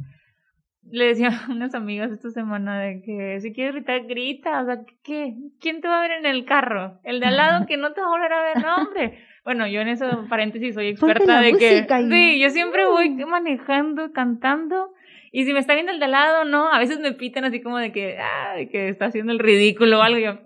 le 0.90 1.06
decía 1.06 1.28
a 1.48 1.52
unas 1.52 1.74
amigas 1.74 2.10
esta 2.10 2.30
semana 2.30 2.80
de 2.80 3.02
que 3.02 3.40
si 3.40 3.52
quieres 3.52 3.74
gritar, 3.74 4.04
grita, 4.06 4.62
o 4.62 4.66
sea, 4.66 4.80
¿qué? 5.02 5.34
¿Quién 5.60 5.80
te 5.80 5.88
va 5.88 5.98
a 5.98 6.02
ver 6.02 6.12
en 6.12 6.26
el 6.26 6.44
carro? 6.44 6.98
El 7.04 7.20
de 7.20 7.26
al 7.26 7.36
lado 7.36 7.66
que 7.66 7.76
no 7.76 7.92
te 7.92 8.00
va 8.00 8.08
a 8.08 8.10
volver 8.10 8.32
a 8.32 8.42
ver, 8.42 8.62
no, 8.62 8.76
hombre. 8.76 9.18
Bueno, 9.44 9.66
yo 9.66 9.80
en 9.80 9.88
eso 9.88 10.26
paréntesis 10.28 10.74
soy 10.74 10.88
experta 10.88 11.40
de 11.40 11.54
que 11.54 11.86
sí, 12.08 12.38
yo 12.38 12.50
siempre 12.50 12.86
voy 12.86 13.10
manejando, 13.10 14.12
cantando 14.12 14.92
y 15.32 15.44
si 15.44 15.52
me 15.52 15.58
está 15.58 15.74
viendo 15.74 15.90
el 15.90 15.98
de 15.98 16.04
al 16.04 16.10
lado, 16.12 16.44
no, 16.44 16.70
a 16.70 16.78
veces 16.78 17.00
me 17.00 17.12
pitan 17.12 17.44
así 17.44 17.60
como 17.60 17.78
de 17.78 17.90
que 17.90 18.18
ah, 18.18 18.54
de 18.54 18.68
que 18.68 18.88
está 18.88 19.06
haciendo 19.06 19.32
el 19.32 19.38
ridículo 19.38 19.98
o 19.98 20.02
algo 20.02 20.18
yo 20.18 20.38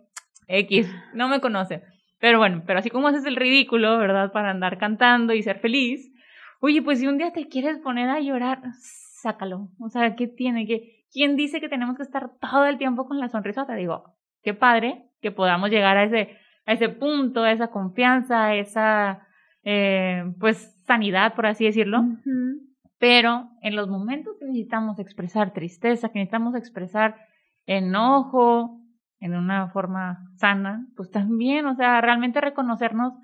X, 0.49 0.89
no 1.13 1.29
me 1.29 1.41
conoce. 1.41 1.83
Pero 2.21 2.39
bueno, 2.39 2.63
pero 2.67 2.79
así 2.79 2.89
como 2.89 3.09
haces 3.09 3.27
el 3.27 3.37
ridículo, 3.37 3.99
¿verdad? 3.99 4.33
Para 4.33 4.51
andar 4.51 4.79
cantando 4.79 5.35
y 5.35 5.43
ser 5.43 5.59
feliz. 5.59 6.11
Oye, 6.61 6.81
pues 6.83 7.01
si 7.01 7.07
un 7.07 7.19
día 7.19 7.33
te 7.33 7.49
quieres 7.49 7.79
poner 7.79 8.09
a 8.09 8.21
llorar, 8.21 8.63
sácalo. 9.29 9.69
O 9.81 9.89
sea, 9.89 10.15
¿qué 10.17 10.27
tiene? 10.27 10.67
que 10.67 11.05
¿Quién 11.13 11.37
dice 11.37 11.61
que 11.61 11.69
tenemos 11.69 11.97
que 11.97 12.03
estar 12.03 12.31
todo 12.41 12.67
el 12.67 12.79
tiempo 12.79 13.07
con 13.07 13.19
la 13.19 13.29
sonrisa? 13.29 13.67
Te 13.67 13.75
digo, 13.75 14.17
qué 14.43 14.55
padre 14.55 15.11
que 15.21 15.31
podamos 15.31 15.71
llegar 15.71 15.97
a 15.97 16.05
ese 16.05 16.37
a 16.67 16.73
ese 16.73 16.89
punto, 16.89 17.45
a 17.45 17.53
esa 17.53 17.69
confianza, 17.69 18.47
a 18.47 18.55
esa, 18.57 19.27
eh, 19.63 20.25
pues, 20.39 20.75
sanidad, 20.85 21.35
por 21.35 21.47
así 21.47 21.65
decirlo. 21.65 22.05
Pero 22.99 23.51
en 23.63 23.77
los 23.77 23.89
momentos 23.89 24.35
que 24.39 24.47
necesitamos 24.47 24.99
expresar 24.99 25.53
tristeza, 25.53 26.09
que 26.09 26.19
necesitamos 26.19 26.55
expresar 26.57 27.17
enojo 27.67 28.81
en 29.21 29.35
una 29.35 29.69
forma 29.69 30.19
sana, 30.37 30.87
pues 30.97 31.11
también, 31.11 31.67
o 31.67 31.75
sea, 31.75 32.01
realmente 32.01 32.41
reconocernos 32.41 33.15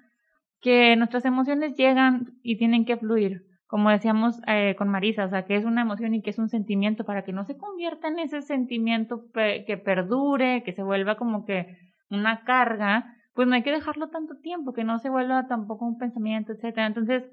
que 0.61 0.95
nuestras 0.97 1.25
emociones 1.25 1.77
llegan 1.77 2.35
y 2.43 2.57
tienen 2.57 2.85
que 2.85 2.97
fluir, 2.97 3.43
como 3.73 3.89
decíamos 3.89 4.39
eh, 4.47 4.75
con 4.77 4.91
Marisa, 4.91 5.25
o 5.25 5.31
sea, 5.31 5.47
que 5.47 5.57
es 5.57 5.65
una 5.65 5.81
emoción 5.81 6.13
y 6.13 6.21
que 6.21 6.29
es 6.29 6.39
un 6.39 6.51
sentimiento 6.51 7.05
para 7.05 7.25
que 7.25 7.33
no 7.33 7.47
se 7.47 7.57
convierta 7.57 8.09
en 8.09 8.19
ese 8.19 8.43
sentimiento 8.43 9.25
que 9.33 9.81
perdure, 9.83 10.63
que 10.63 10.75
se 10.75 10.83
vuelva 10.83 11.17
como 11.17 11.47
que 11.47 11.79
una 12.11 12.45
carga, 12.45 13.17
pues 13.33 13.49
no 13.49 13.55
hay 13.55 13.63
que 13.63 13.73
dejarlo 13.73 14.11
tanto 14.11 14.37
tiempo, 14.43 14.75
que 14.75 14.85
no 14.85 14.99
se 14.99 15.09
vuelva 15.09 15.49
tampoco 15.49 15.87
un 15.87 15.97
pensamiento, 15.97 16.53
etcétera. 16.53 16.87
Entonces, 16.87 17.25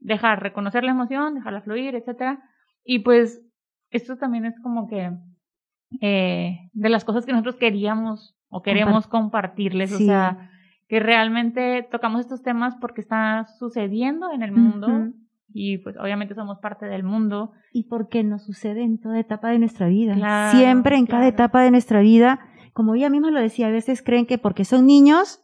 dejar, 0.00 0.42
reconocer 0.42 0.84
la 0.84 0.90
emoción, 0.90 1.34
dejarla 1.34 1.62
fluir, 1.62 1.94
etcétera. 1.94 2.42
Y 2.84 2.98
pues, 2.98 3.40
esto 3.88 4.18
también 4.18 4.44
es 4.44 4.60
como 4.60 4.86
que 4.86 5.12
eh, 6.02 6.58
de 6.74 6.88
las 6.90 7.06
cosas 7.06 7.24
que 7.24 7.32
nosotros 7.32 7.56
queríamos 7.56 8.36
o 8.50 8.60
queremos 8.60 9.06
compartirles, 9.06 9.94
o 9.94 9.98
sea, 9.98 10.50
que 10.88 11.00
realmente 11.00 11.88
tocamos 11.90 12.20
estos 12.20 12.42
temas 12.42 12.76
porque 12.82 13.00
está 13.00 13.46
sucediendo 13.58 14.30
en 14.30 14.42
el 14.42 14.52
mundo. 14.52 15.14
Y 15.52 15.78
pues 15.78 15.96
obviamente 15.96 16.34
somos 16.34 16.58
parte 16.58 16.86
del 16.86 17.02
mundo. 17.02 17.52
Y 17.72 17.88
porque 17.88 18.22
nos 18.22 18.44
sucede 18.44 18.82
en 18.82 19.00
toda 19.00 19.18
etapa 19.18 19.50
de 19.50 19.58
nuestra 19.58 19.88
vida. 19.88 20.50
Siempre 20.52 20.96
en 20.96 21.06
cada 21.06 21.26
etapa 21.26 21.62
de 21.62 21.70
nuestra 21.70 22.00
vida 22.00 22.40
como 22.72 22.94
ella 22.94 23.10
misma 23.10 23.30
lo 23.30 23.40
decía, 23.40 23.66
a 23.66 23.70
veces 23.70 24.02
creen 24.02 24.26
que 24.26 24.38
porque 24.38 24.64
son 24.64 24.86
niños, 24.86 25.42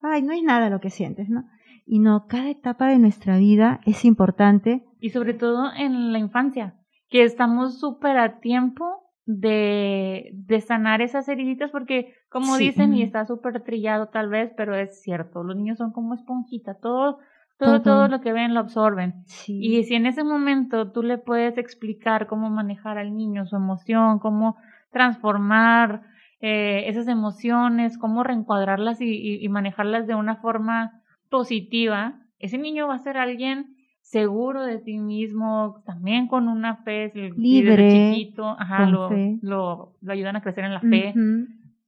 ay, 0.00 0.22
no 0.22 0.32
es 0.32 0.42
nada 0.42 0.70
lo 0.70 0.80
que 0.80 0.90
sientes, 0.90 1.28
¿no? 1.28 1.44
Y 1.86 1.98
no, 1.98 2.26
cada 2.26 2.50
etapa 2.50 2.88
de 2.88 2.98
nuestra 2.98 3.38
vida 3.38 3.80
es 3.84 4.04
importante. 4.04 4.84
Y 5.00 5.10
sobre 5.10 5.34
todo 5.34 5.70
en 5.76 6.12
la 6.12 6.18
infancia, 6.18 6.74
que 7.08 7.22
estamos 7.22 7.78
súper 7.78 8.16
a 8.16 8.40
tiempo 8.40 8.84
de, 9.26 10.30
de 10.32 10.60
sanar 10.60 11.02
esas 11.02 11.28
heriditas, 11.28 11.70
porque 11.70 12.14
como 12.30 12.56
dicen, 12.56 12.94
y 12.94 13.02
está 13.02 13.26
súper 13.26 13.62
trillado 13.62 14.08
tal 14.08 14.28
vez, 14.28 14.52
pero 14.56 14.74
es 14.74 15.02
cierto, 15.02 15.42
los 15.42 15.56
niños 15.56 15.78
son 15.78 15.92
como 15.92 16.14
esponjita, 16.14 16.78
todo, 16.80 17.18
todo, 17.58 17.82
todo, 17.82 18.08
lo 18.08 18.20
que 18.20 18.32
ven 18.32 18.54
lo 18.54 18.60
absorben. 18.60 19.24
Y 19.46 19.84
si 19.84 19.94
en 19.94 20.06
ese 20.06 20.24
momento 20.24 20.90
tú 20.90 21.02
le 21.02 21.18
puedes 21.18 21.56
explicar 21.56 22.26
cómo 22.26 22.50
manejar 22.50 22.98
al 22.98 23.16
niño, 23.16 23.46
su 23.46 23.56
emoción, 23.56 24.18
cómo 24.18 24.56
transformar 24.90 26.02
eh, 26.40 26.88
esas 26.88 27.08
emociones, 27.08 27.96
cómo 27.96 28.22
reencuadrarlas 28.22 28.98
y, 29.00 29.48
manejarlas 29.48 30.06
de 30.06 30.14
una 30.14 30.36
forma 30.36 31.00
positiva, 31.30 32.20
ese 32.38 32.58
niño 32.58 32.88
va 32.88 32.96
a 32.96 32.98
ser 32.98 33.16
alguien 33.16 33.76
seguro 34.02 34.62
de 34.64 34.80
sí 34.80 34.98
mismo, 34.98 35.82
también 35.86 36.28
con 36.28 36.48
una 36.48 36.76
fe 36.76 37.10
libre, 37.36 38.12
chiquito, 38.12 38.44
ajá, 38.58 38.86
lo, 38.86 39.08
lo, 39.40 39.94
ayudan 40.06 40.36
a 40.36 40.42
crecer 40.42 40.64
en 40.64 40.74
la 40.74 40.80
fe, 40.80 41.14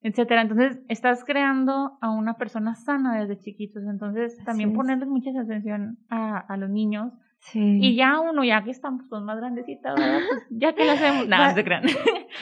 etcétera. 0.07 0.43
Entonces, 0.43 0.79
estás 0.89 1.25
creando 1.25 1.99
a 2.01 2.11
una 2.11 2.35
persona 2.35 2.77
sana 2.77 3.21
desde 3.21 3.41
chiquitos. 3.41 3.83
Entonces, 3.91 4.39
también 4.45 4.73
ponerles 4.73 5.09
mucha 5.09 5.31
atención 5.31 5.99
a, 6.09 6.39
a 6.39 6.57
los 6.57 6.71
niños. 6.71 7.13
Y 7.53 7.97
ya 7.97 8.21
uno, 8.21 8.45
ya 8.45 8.63
que 8.63 8.71
estamos 8.71 9.03
pues, 9.09 9.23
más 9.23 9.37
grandecitos, 9.37 9.95
pues, 9.95 10.47
ya 10.51 10.75
que 10.75 10.85
lo 10.85 10.93
hacemos, 10.93 11.29
nada, 11.29 11.55
se 11.55 11.65
crean. 11.65 11.85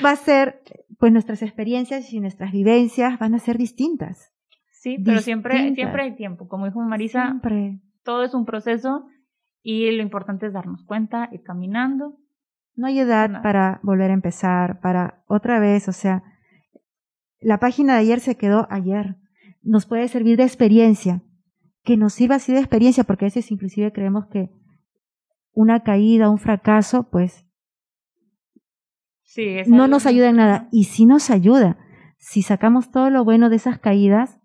Va 0.04 0.10
a 0.10 0.16
ser 0.16 0.62
pues 0.98 1.12
nuestras 1.12 1.42
experiencias 1.42 2.12
y 2.12 2.20
nuestras 2.20 2.52
vivencias 2.52 3.18
van 3.18 3.34
a 3.34 3.38
ser 3.38 3.58
distintas. 3.58 4.32
Sí, 4.70 4.98
pero 5.02 5.20
siempre, 5.20 5.74
siempre 5.74 6.02
hay 6.02 6.16
tiempo. 6.16 6.48
Como 6.48 6.66
dijo 6.66 6.80
Marisa, 6.80 7.26
siempre. 7.26 7.80
todo 8.02 8.24
es 8.24 8.34
un 8.34 8.44
proceso 8.44 9.06
y 9.62 9.90
lo 9.90 10.02
importante 10.02 10.46
es 10.46 10.52
darnos 10.52 10.84
cuenta, 10.84 11.28
ir 11.32 11.42
caminando. 11.42 12.18
No 12.76 12.86
hay 12.86 12.98
edad 12.98 13.42
para 13.42 13.80
volver 13.82 14.10
a 14.10 14.14
empezar, 14.14 14.80
para 14.80 15.22
otra 15.26 15.60
vez, 15.60 15.88
o 15.88 15.92
sea, 15.92 16.22
la 17.40 17.58
página 17.58 17.94
de 17.94 18.00
ayer 18.00 18.20
se 18.20 18.36
quedó 18.36 18.66
ayer. 18.70 19.16
Nos 19.62 19.86
puede 19.86 20.08
servir 20.08 20.36
de 20.36 20.44
experiencia, 20.44 21.22
que 21.82 21.96
nos 21.96 22.14
sirva 22.14 22.36
así 22.36 22.52
de 22.52 22.60
experiencia, 22.60 23.04
porque 23.04 23.26
a 23.26 23.28
veces 23.28 23.50
inclusive 23.50 23.92
creemos 23.92 24.26
que 24.26 24.50
una 25.52 25.82
caída, 25.82 26.30
un 26.30 26.38
fracaso, 26.38 27.08
pues 27.10 27.44
no 29.66 29.88
nos 29.88 30.06
ayuda 30.06 30.28
en 30.28 30.36
nada. 30.36 30.68
Y 30.70 30.84
si 30.84 31.06
nos 31.06 31.30
ayuda, 31.30 31.78
si 32.18 32.42
sacamos 32.42 32.90
todo 32.90 33.10
lo 33.10 33.24
bueno 33.24 33.50
de 33.50 33.56
esas 33.56 33.78
caídas, 33.78 34.38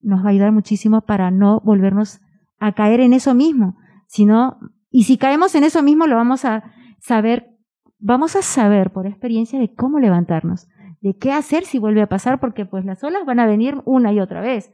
nos 0.00 0.24
va 0.24 0.28
a 0.28 0.30
ayudar 0.30 0.52
muchísimo 0.52 1.02
para 1.02 1.30
no 1.30 1.60
volvernos 1.60 2.20
a 2.58 2.72
caer 2.72 3.00
en 3.00 3.12
eso 3.12 3.34
mismo, 3.34 3.76
sino, 4.06 4.58
y 4.90 5.04
si 5.04 5.16
caemos 5.16 5.54
en 5.54 5.64
eso 5.64 5.82
mismo, 5.82 6.06
lo 6.06 6.16
vamos 6.16 6.44
a 6.44 6.72
saber, 7.00 7.56
vamos 7.98 8.36
a 8.36 8.42
saber 8.42 8.92
por 8.92 9.06
experiencia 9.06 9.58
de 9.58 9.72
cómo 9.74 9.98
levantarnos, 9.98 10.68
de 11.02 11.16
qué 11.18 11.32
hacer 11.32 11.64
si 11.64 11.78
vuelve 11.78 12.00
a 12.00 12.08
pasar, 12.08 12.40
porque 12.40 12.64
pues 12.64 12.84
las 12.84 13.02
olas 13.04 13.26
van 13.26 13.40
a 13.40 13.46
venir 13.46 13.74
una 13.84 14.12
y 14.12 14.20
otra 14.20 14.40
vez, 14.40 14.72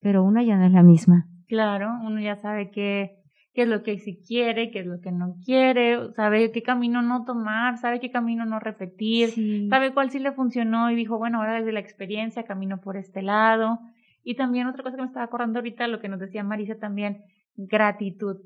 pero 0.00 0.22
una 0.22 0.42
ya 0.42 0.56
no 0.56 0.66
es 0.66 0.72
la 0.72 0.82
misma. 0.82 1.26
Claro, 1.48 1.90
uno 2.02 2.20
ya 2.20 2.36
sabe 2.36 2.70
qué, 2.70 3.22
qué 3.54 3.62
es 3.62 3.68
lo 3.68 3.82
que 3.82 3.98
sí 3.98 4.22
quiere, 4.26 4.70
qué 4.70 4.80
es 4.80 4.86
lo 4.86 5.00
que 5.00 5.12
no 5.12 5.36
quiere, 5.44 6.12
sabe 6.12 6.52
qué 6.52 6.62
camino 6.62 7.00
no 7.00 7.24
tomar, 7.24 7.78
sabe 7.78 8.00
qué 8.00 8.10
camino 8.10 8.44
no 8.44 8.60
repetir, 8.60 9.30
sabe 9.70 9.94
cuál 9.94 10.10
sí 10.10 10.18
le 10.18 10.32
funcionó 10.32 10.90
y 10.90 10.94
dijo, 10.94 11.16
bueno, 11.16 11.38
ahora 11.38 11.54
desde 11.54 11.72
la 11.72 11.80
experiencia 11.80 12.44
camino 12.44 12.80
por 12.80 12.98
este 12.98 13.22
lado. 13.22 13.80
Y 14.22 14.36
también 14.36 14.66
otra 14.66 14.82
cosa 14.82 14.96
que 14.96 15.02
me 15.02 15.08
estaba 15.08 15.24
acordando 15.24 15.58
ahorita, 15.58 15.88
lo 15.88 16.00
que 16.00 16.08
nos 16.08 16.20
decía 16.20 16.44
Marisa 16.44 16.76
también, 16.78 17.24
gratitud. 17.56 18.36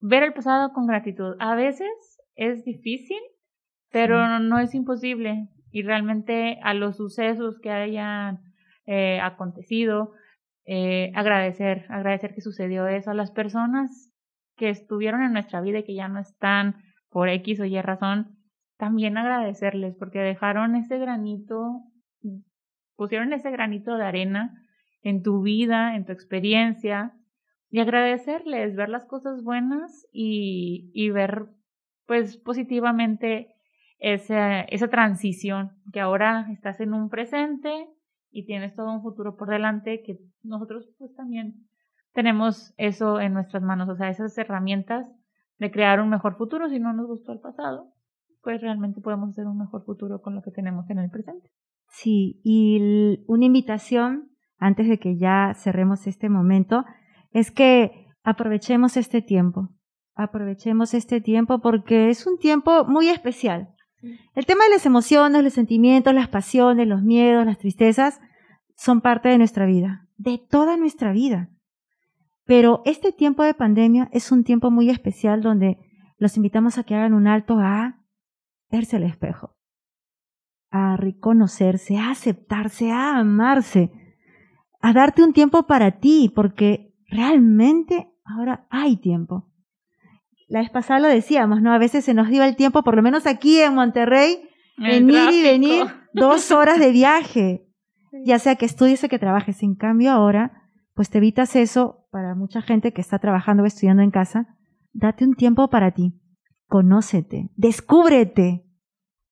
Ver 0.00 0.22
el 0.22 0.32
pasado 0.32 0.72
con 0.72 0.86
gratitud. 0.86 1.36
A 1.38 1.54
veces 1.54 1.88
es 2.34 2.64
difícil, 2.64 3.20
pero 3.90 4.40
no 4.40 4.58
es 4.58 4.74
imposible. 4.74 5.48
Y 5.70 5.82
realmente 5.82 6.58
a 6.62 6.74
los 6.74 6.96
sucesos 6.96 7.58
que 7.60 7.70
hayan 7.70 8.40
eh, 8.86 9.20
acontecido, 9.20 10.12
eh, 10.64 11.12
agradecer, 11.14 11.86
agradecer 11.88 12.34
que 12.34 12.40
sucedió 12.40 12.86
eso 12.86 13.10
a 13.10 13.14
las 13.14 13.30
personas 13.30 14.12
que 14.56 14.70
estuvieron 14.70 15.22
en 15.22 15.32
nuestra 15.32 15.60
vida 15.60 15.80
y 15.80 15.84
que 15.84 15.94
ya 15.94 16.08
no 16.08 16.18
están 16.18 16.76
por 17.10 17.28
X 17.28 17.60
o 17.60 17.64
Y 17.64 17.80
razón, 17.80 18.36
también 18.76 19.16
agradecerles 19.16 19.96
porque 19.96 20.18
dejaron 20.18 20.76
ese 20.76 20.98
granito, 20.98 21.82
pusieron 22.96 23.32
ese 23.32 23.50
granito 23.50 23.96
de 23.96 24.04
arena 24.04 24.62
en 25.02 25.22
tu 25.22 25.42
vida, 25.42 25.94
en 25.96 26.04
tu 26.04 26.12
experiencia, 26.12 27.14
y 27.70 27.80
agradecerles, 27.80 28.76
ver 28.76 28.88
las 28.88 29.04
cosas 29.04 29.42
buenas 29.42 30.06
y, 30.12 30.90
y 30.94 31.10
ver 31.10 31.46
pues 32.06 32.36
positivamente 32.36 33.55
esa, 33.98 34.62
esa 34.62 34.88
transición, 34.88 35.72
que 35.92 36.00
ahora 36.00 36.46
estás 36.52 36.80
en 36.80 36.94
un 36.94 37.08
presente 37.08 37.88
y 38.30 38.44
tienes 38.44 38.74
todo 38.74 38.92
un 38.92 39.02
futuro 39.02 39.36
por 39.36 39.48
delante 39.48 40.02
que 40.04 40.18
nosotros 40.42 40.88
pues 40.98 41.14
también 41.14 41.66
tenemos 42.12 42.74
eso 42.76 43.20
en 43.20 43.34
nuestras 43.34 43.62
manos, 43.62 43.88
o 43.88 43.96
sea, 43.96 44.08
esas 44.08 44.36
herramientas 44.38 45.06
de 45.58 45.70
crear 45.70 46.00
un 46.00 46.08
mejor 46.08 46.36
futuro. 46.36 46.68
Si 46.68 46.78
no 46.78 46.92
nos 46.92 47.06
gustó 47.06 47.32
el 47.32 47.40
pasado, 47.40 47.92
pues 48.42 48.60
realmente 48.60 49.00
podemos 49.00 49.30
hacer 49.30 49.46
un 49.46 49.58
mejor 49.58 49.84
futuro 49.84 50.20
con 50.22 50.34
lo 50.34 50.42
que 50.42 50.50
tenemos 50.50 50.88
en 50.90 50.98
el 50.98 51.10
presente. 51.10 51.50
Sí, 51.88 52.40
y 52.42 53.22
una 53.26 53.44
invitación, 53.44 54.30
antes 54.58 54.88
de 54.88 54.98
que 54.98 55.18
ya 55.18 55.52
cerremos 55.54 56.06
este 56.06 56.28
momento, 56.28 56.84
es 57.32 57.50
que 57.50 58.06
aprovechemos 58.22 58.96
este 58.96 59.22
tiempo. 59.22 59.70
Aprovechemos 60.14 60.94
este 60.94 61.20
tiempo 61.20 61.60
porque 61.60 62.08
es 62.08 62.26
un 62.26 62.38
tiempo 62.38 62.84
muy 62.86 63.08
especial. 63.08 63.74
El 64.02 64.46
tema 64.46 64.64
de 64.64 64.70
las 64.70 64.86
emociones, 64.86 65.42
los 65.42 65.52
sentimientos, 65.52 66.14
las 66.14 66.28
pasiones, 66.28 66.86
los 66.86 67.02
miedos, 67.02 67.46
las 67.46 67.58
tristezas, 67.58 68.20
son 68.76 69.00
parte 69.00 69.28
de 69.28 69.38
nuestra 69.38 69.66
vida, 69.66 70.08
de 70.16 70.38
toda 70.38 70.76
nuestra 70.76 71.12
vida. 71.12 71.50
Pero 72.44 72.82
este 72.84 73.12
tiempo 73.12 73.42
de 73.42 73.54
pandemia 73.54 74.08
es 74.12 74.30
un 74.30 74.44
tiempo 74.44 74.70
muy 74.70 74.90
especial 74.90 75.42
donde 75.42 75.78
los 76.18 76.36
invitamos 76.36 76.78
a 76.78 76.84
que 76.84 76.94
hagan 76.94 77.14
un 77.14 77.26
alto 77.26 77.58
a 77.58 78.02
verse 78.70 78.96
al 78.96 79.02
espejo, 79.02 79.56
a 80.70 80.96
reconocerse, 80.96 81.98
a 81.98 82.10
aceptarse, 82.10 82.92
a 82.92 83.18
amarse, 83.18 83.90
a 84.80 84.92
darte 84.92 85.22
un 85.24 85.32
tiempo 85.32 85.66
para 85.66 85.98
ti, 85.98 86.30
porque 86.34 86.94
realmente 87.08 88.12
ahora 88.24 88.66
hay 88.70 88.96
tiempo. 88.96 89.50
La 90.48 90.60
vez 90.60 90.70
pasada 90.70 91.00
lo 91.00 91.08
decíamos, 91.08 91.60
¿no? 91.60 91.72
A 91.72 91.78
veces 91.78 92.04
se 92.04 92.14
nos 92.14 92.28
dio 92.28 92.44
el 92.44 92.56
tiempo, 92.56 92.82
por 92.82 92.96
lo 92.96 93.02
menos 93.02 93.26
aquí 93.26 93.58
en 93.60 93.74
Monterrey, 93.74 94.48
en 94.78 95.10
ir 95.10 95.32
y 95.32 95.42
venir 95.42 95.86
dos 96.12 96.50
horas 96.52 96.78
de 96.78 96.92
viaje, 96.92 97.66
ya 98.24 98.38
sea 98.38 98.56
que 98.56 98.66
estudies 98.66 99.02
o 99.04 99.08
que 99.08 99.18
trabajes. 99.18 99.62
En 99.62 99.74
cambio 99.74 100.12
ahora, 100.12 100.70
pues 100.94 101.10
te 101.10 101.18
evitas 101.18 101.56
eso 101.56 102.06
para 102.10 102.34
mucha 102.34 102.62
gente 102.62 102.92
que 102.92 103.00
está 103.00 103.18
trabajando 103.18 103.64
o 103.64 103.66
estudiando 103.66 104.02
en 104.02 104.10
casa, 104.10 104.56
date 104.92 105.24
un 105.24 105.34
tiempo 105.34 105.68
para 105.68 105.92
ti, 105.92 106.14
conócete, 106.66 107.50
descúbrete. 107.56 108.62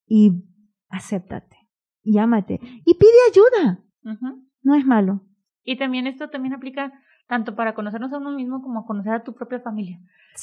Y 0.07 0.45
acéptate. 0.89 1.57
Y 2.03 2.19
ámate. 2.19 2.61
Y 2.85 2.95
pide 2.95 3.11
ayuda. 3.31 3.83
No 4.63 4.75
es 4.75 4.85
malo. 4.85 5.23
Y 5.63 5.79
también 5.79 6.07
esto 6.07 6.29
también 6.29 6.55
aplica 6.55 6.93
tanto 7.27 7.55
para 7.55 7.75
conocernos 7.75 8.13
a 8.13 8.19
uno 8.19 8.31
mismo 8.31 8.63
como 8.63 8.85
conocer 8.85 9.13
a 9.13 9.23
tu 9.23 9.35
propia 9.35 9.61
familia. 9.61 9.99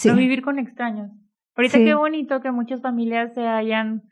No 0.06 0.16
vivir 0.16 0.42
con 0.42 0.60
extraños. 0.60 1.12
Ahorita 1.56 1.78
qué 1.80 1.94
bonito 1.94 2.42
que 2.42 2.52
muchas 2.52 2.82
familias 2.82 3.34
se 3.34 3.46
hayan 3.48 4.04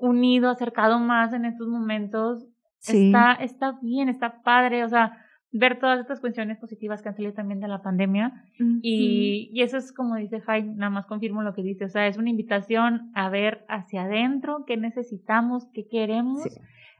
unido, 0.00 0.50
acercado 0.50 0.98
más 0.98 1.32
en 1.32 1.44
estos 1.44 1.68
momentos. 1.68 2.46
Está, 2.86 3.34
está 3.34 3.78
bien, 3.80 4.08
está 4.08 4.42
padre. 4.42 4.84
O 4.84 4.88
sea, 4.88 5.18
ver 5.52 5.78
todas 5.78 6.00
estas 6.00 6.20
cuestiones 6.20 6.58
positivas 6.58 7.02
que 7.02 7.08
han 7.08 7.14
salido 7.14 7.32
también 7.32 7.60
de 7.60 7.68
la 7.68 7.82
pandemia. 7.82 8.44
y, 8.82 9.50
y, 9.52 9.62
eso 9.62 9.76
es 9.76 9.92
como 9.92 10.16
dice 10.16 10.40
Jaime, 10.40 10.74
nada 10.74 10.90
más 10.90 11.06
confirmo 11.06 11.42
lo 11.42 11.54
que 11.54 11.62
dice, 11.62 11.84
o 11.84 11.88
sea, 11.88 12.06
es 12.06 12.16
una 12.16 12.30
invitación 12.30 13.10
a 13.14 13.28
ver 13.28 13.64
hacia 13.68 14.02
adentro 14.02 14.64
qué 14.66 14.76
necesitamos, 14.76 15.66
qué 15.72 15.86
queremos, 15.88 16.42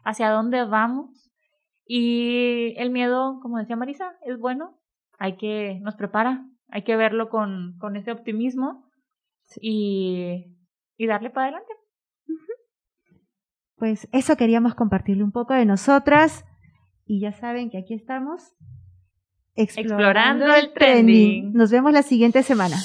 hacia 0.05 0.31
dónde 0.31 0.65
vamos. 0.65 1.31
Y 1.87 2.75
el 2.77 2.91
miedo, 2.91 3.41
como 3.41 3.59
decía 3.59 3.77
Marisa, 3.77 4.13
es 4.25 4.39
bueno, 4.39 4.80
hay 5.21 5.37
que, 5.37 5.79
nos 5.83 5.95
prepara, 5.95 6.47
hay 6.69 6.83
que 6.83 6.97
verlo 6.97 7.29
con, 7.29 7.77
con 7.79 7.95
ese 7.95 8.11
optimismo 8.11 8.91
y, 9.61 10.57
y 10.97 11.07
darle 11.07 11.31
para 11.31 11.49
adelante. 11.49 11.73
Pues 13.77 14.09
eso 14.13 14.37
queríamos 14.37 14.75
compartirle 14.75 15.23
un 15.23 15.33
poco 15.33 15.55
de 15.55 15.67
nosotras. 15.67 16.45
Y 17.07 17.21
ya 17.21 17.33
saben 17.33 17.71
que 17.71 17.79
aquí 17.79 17.95
estamos 17.95 18.55
explorando, 19.55 20.55
el 20.55 20.73
trending. 20.73 21.53
Nos 21.53 21.71
vemos 21.71 21.93
la 21.93 22.03
siguiente 22.03 22.43
semana. 22.43 22.77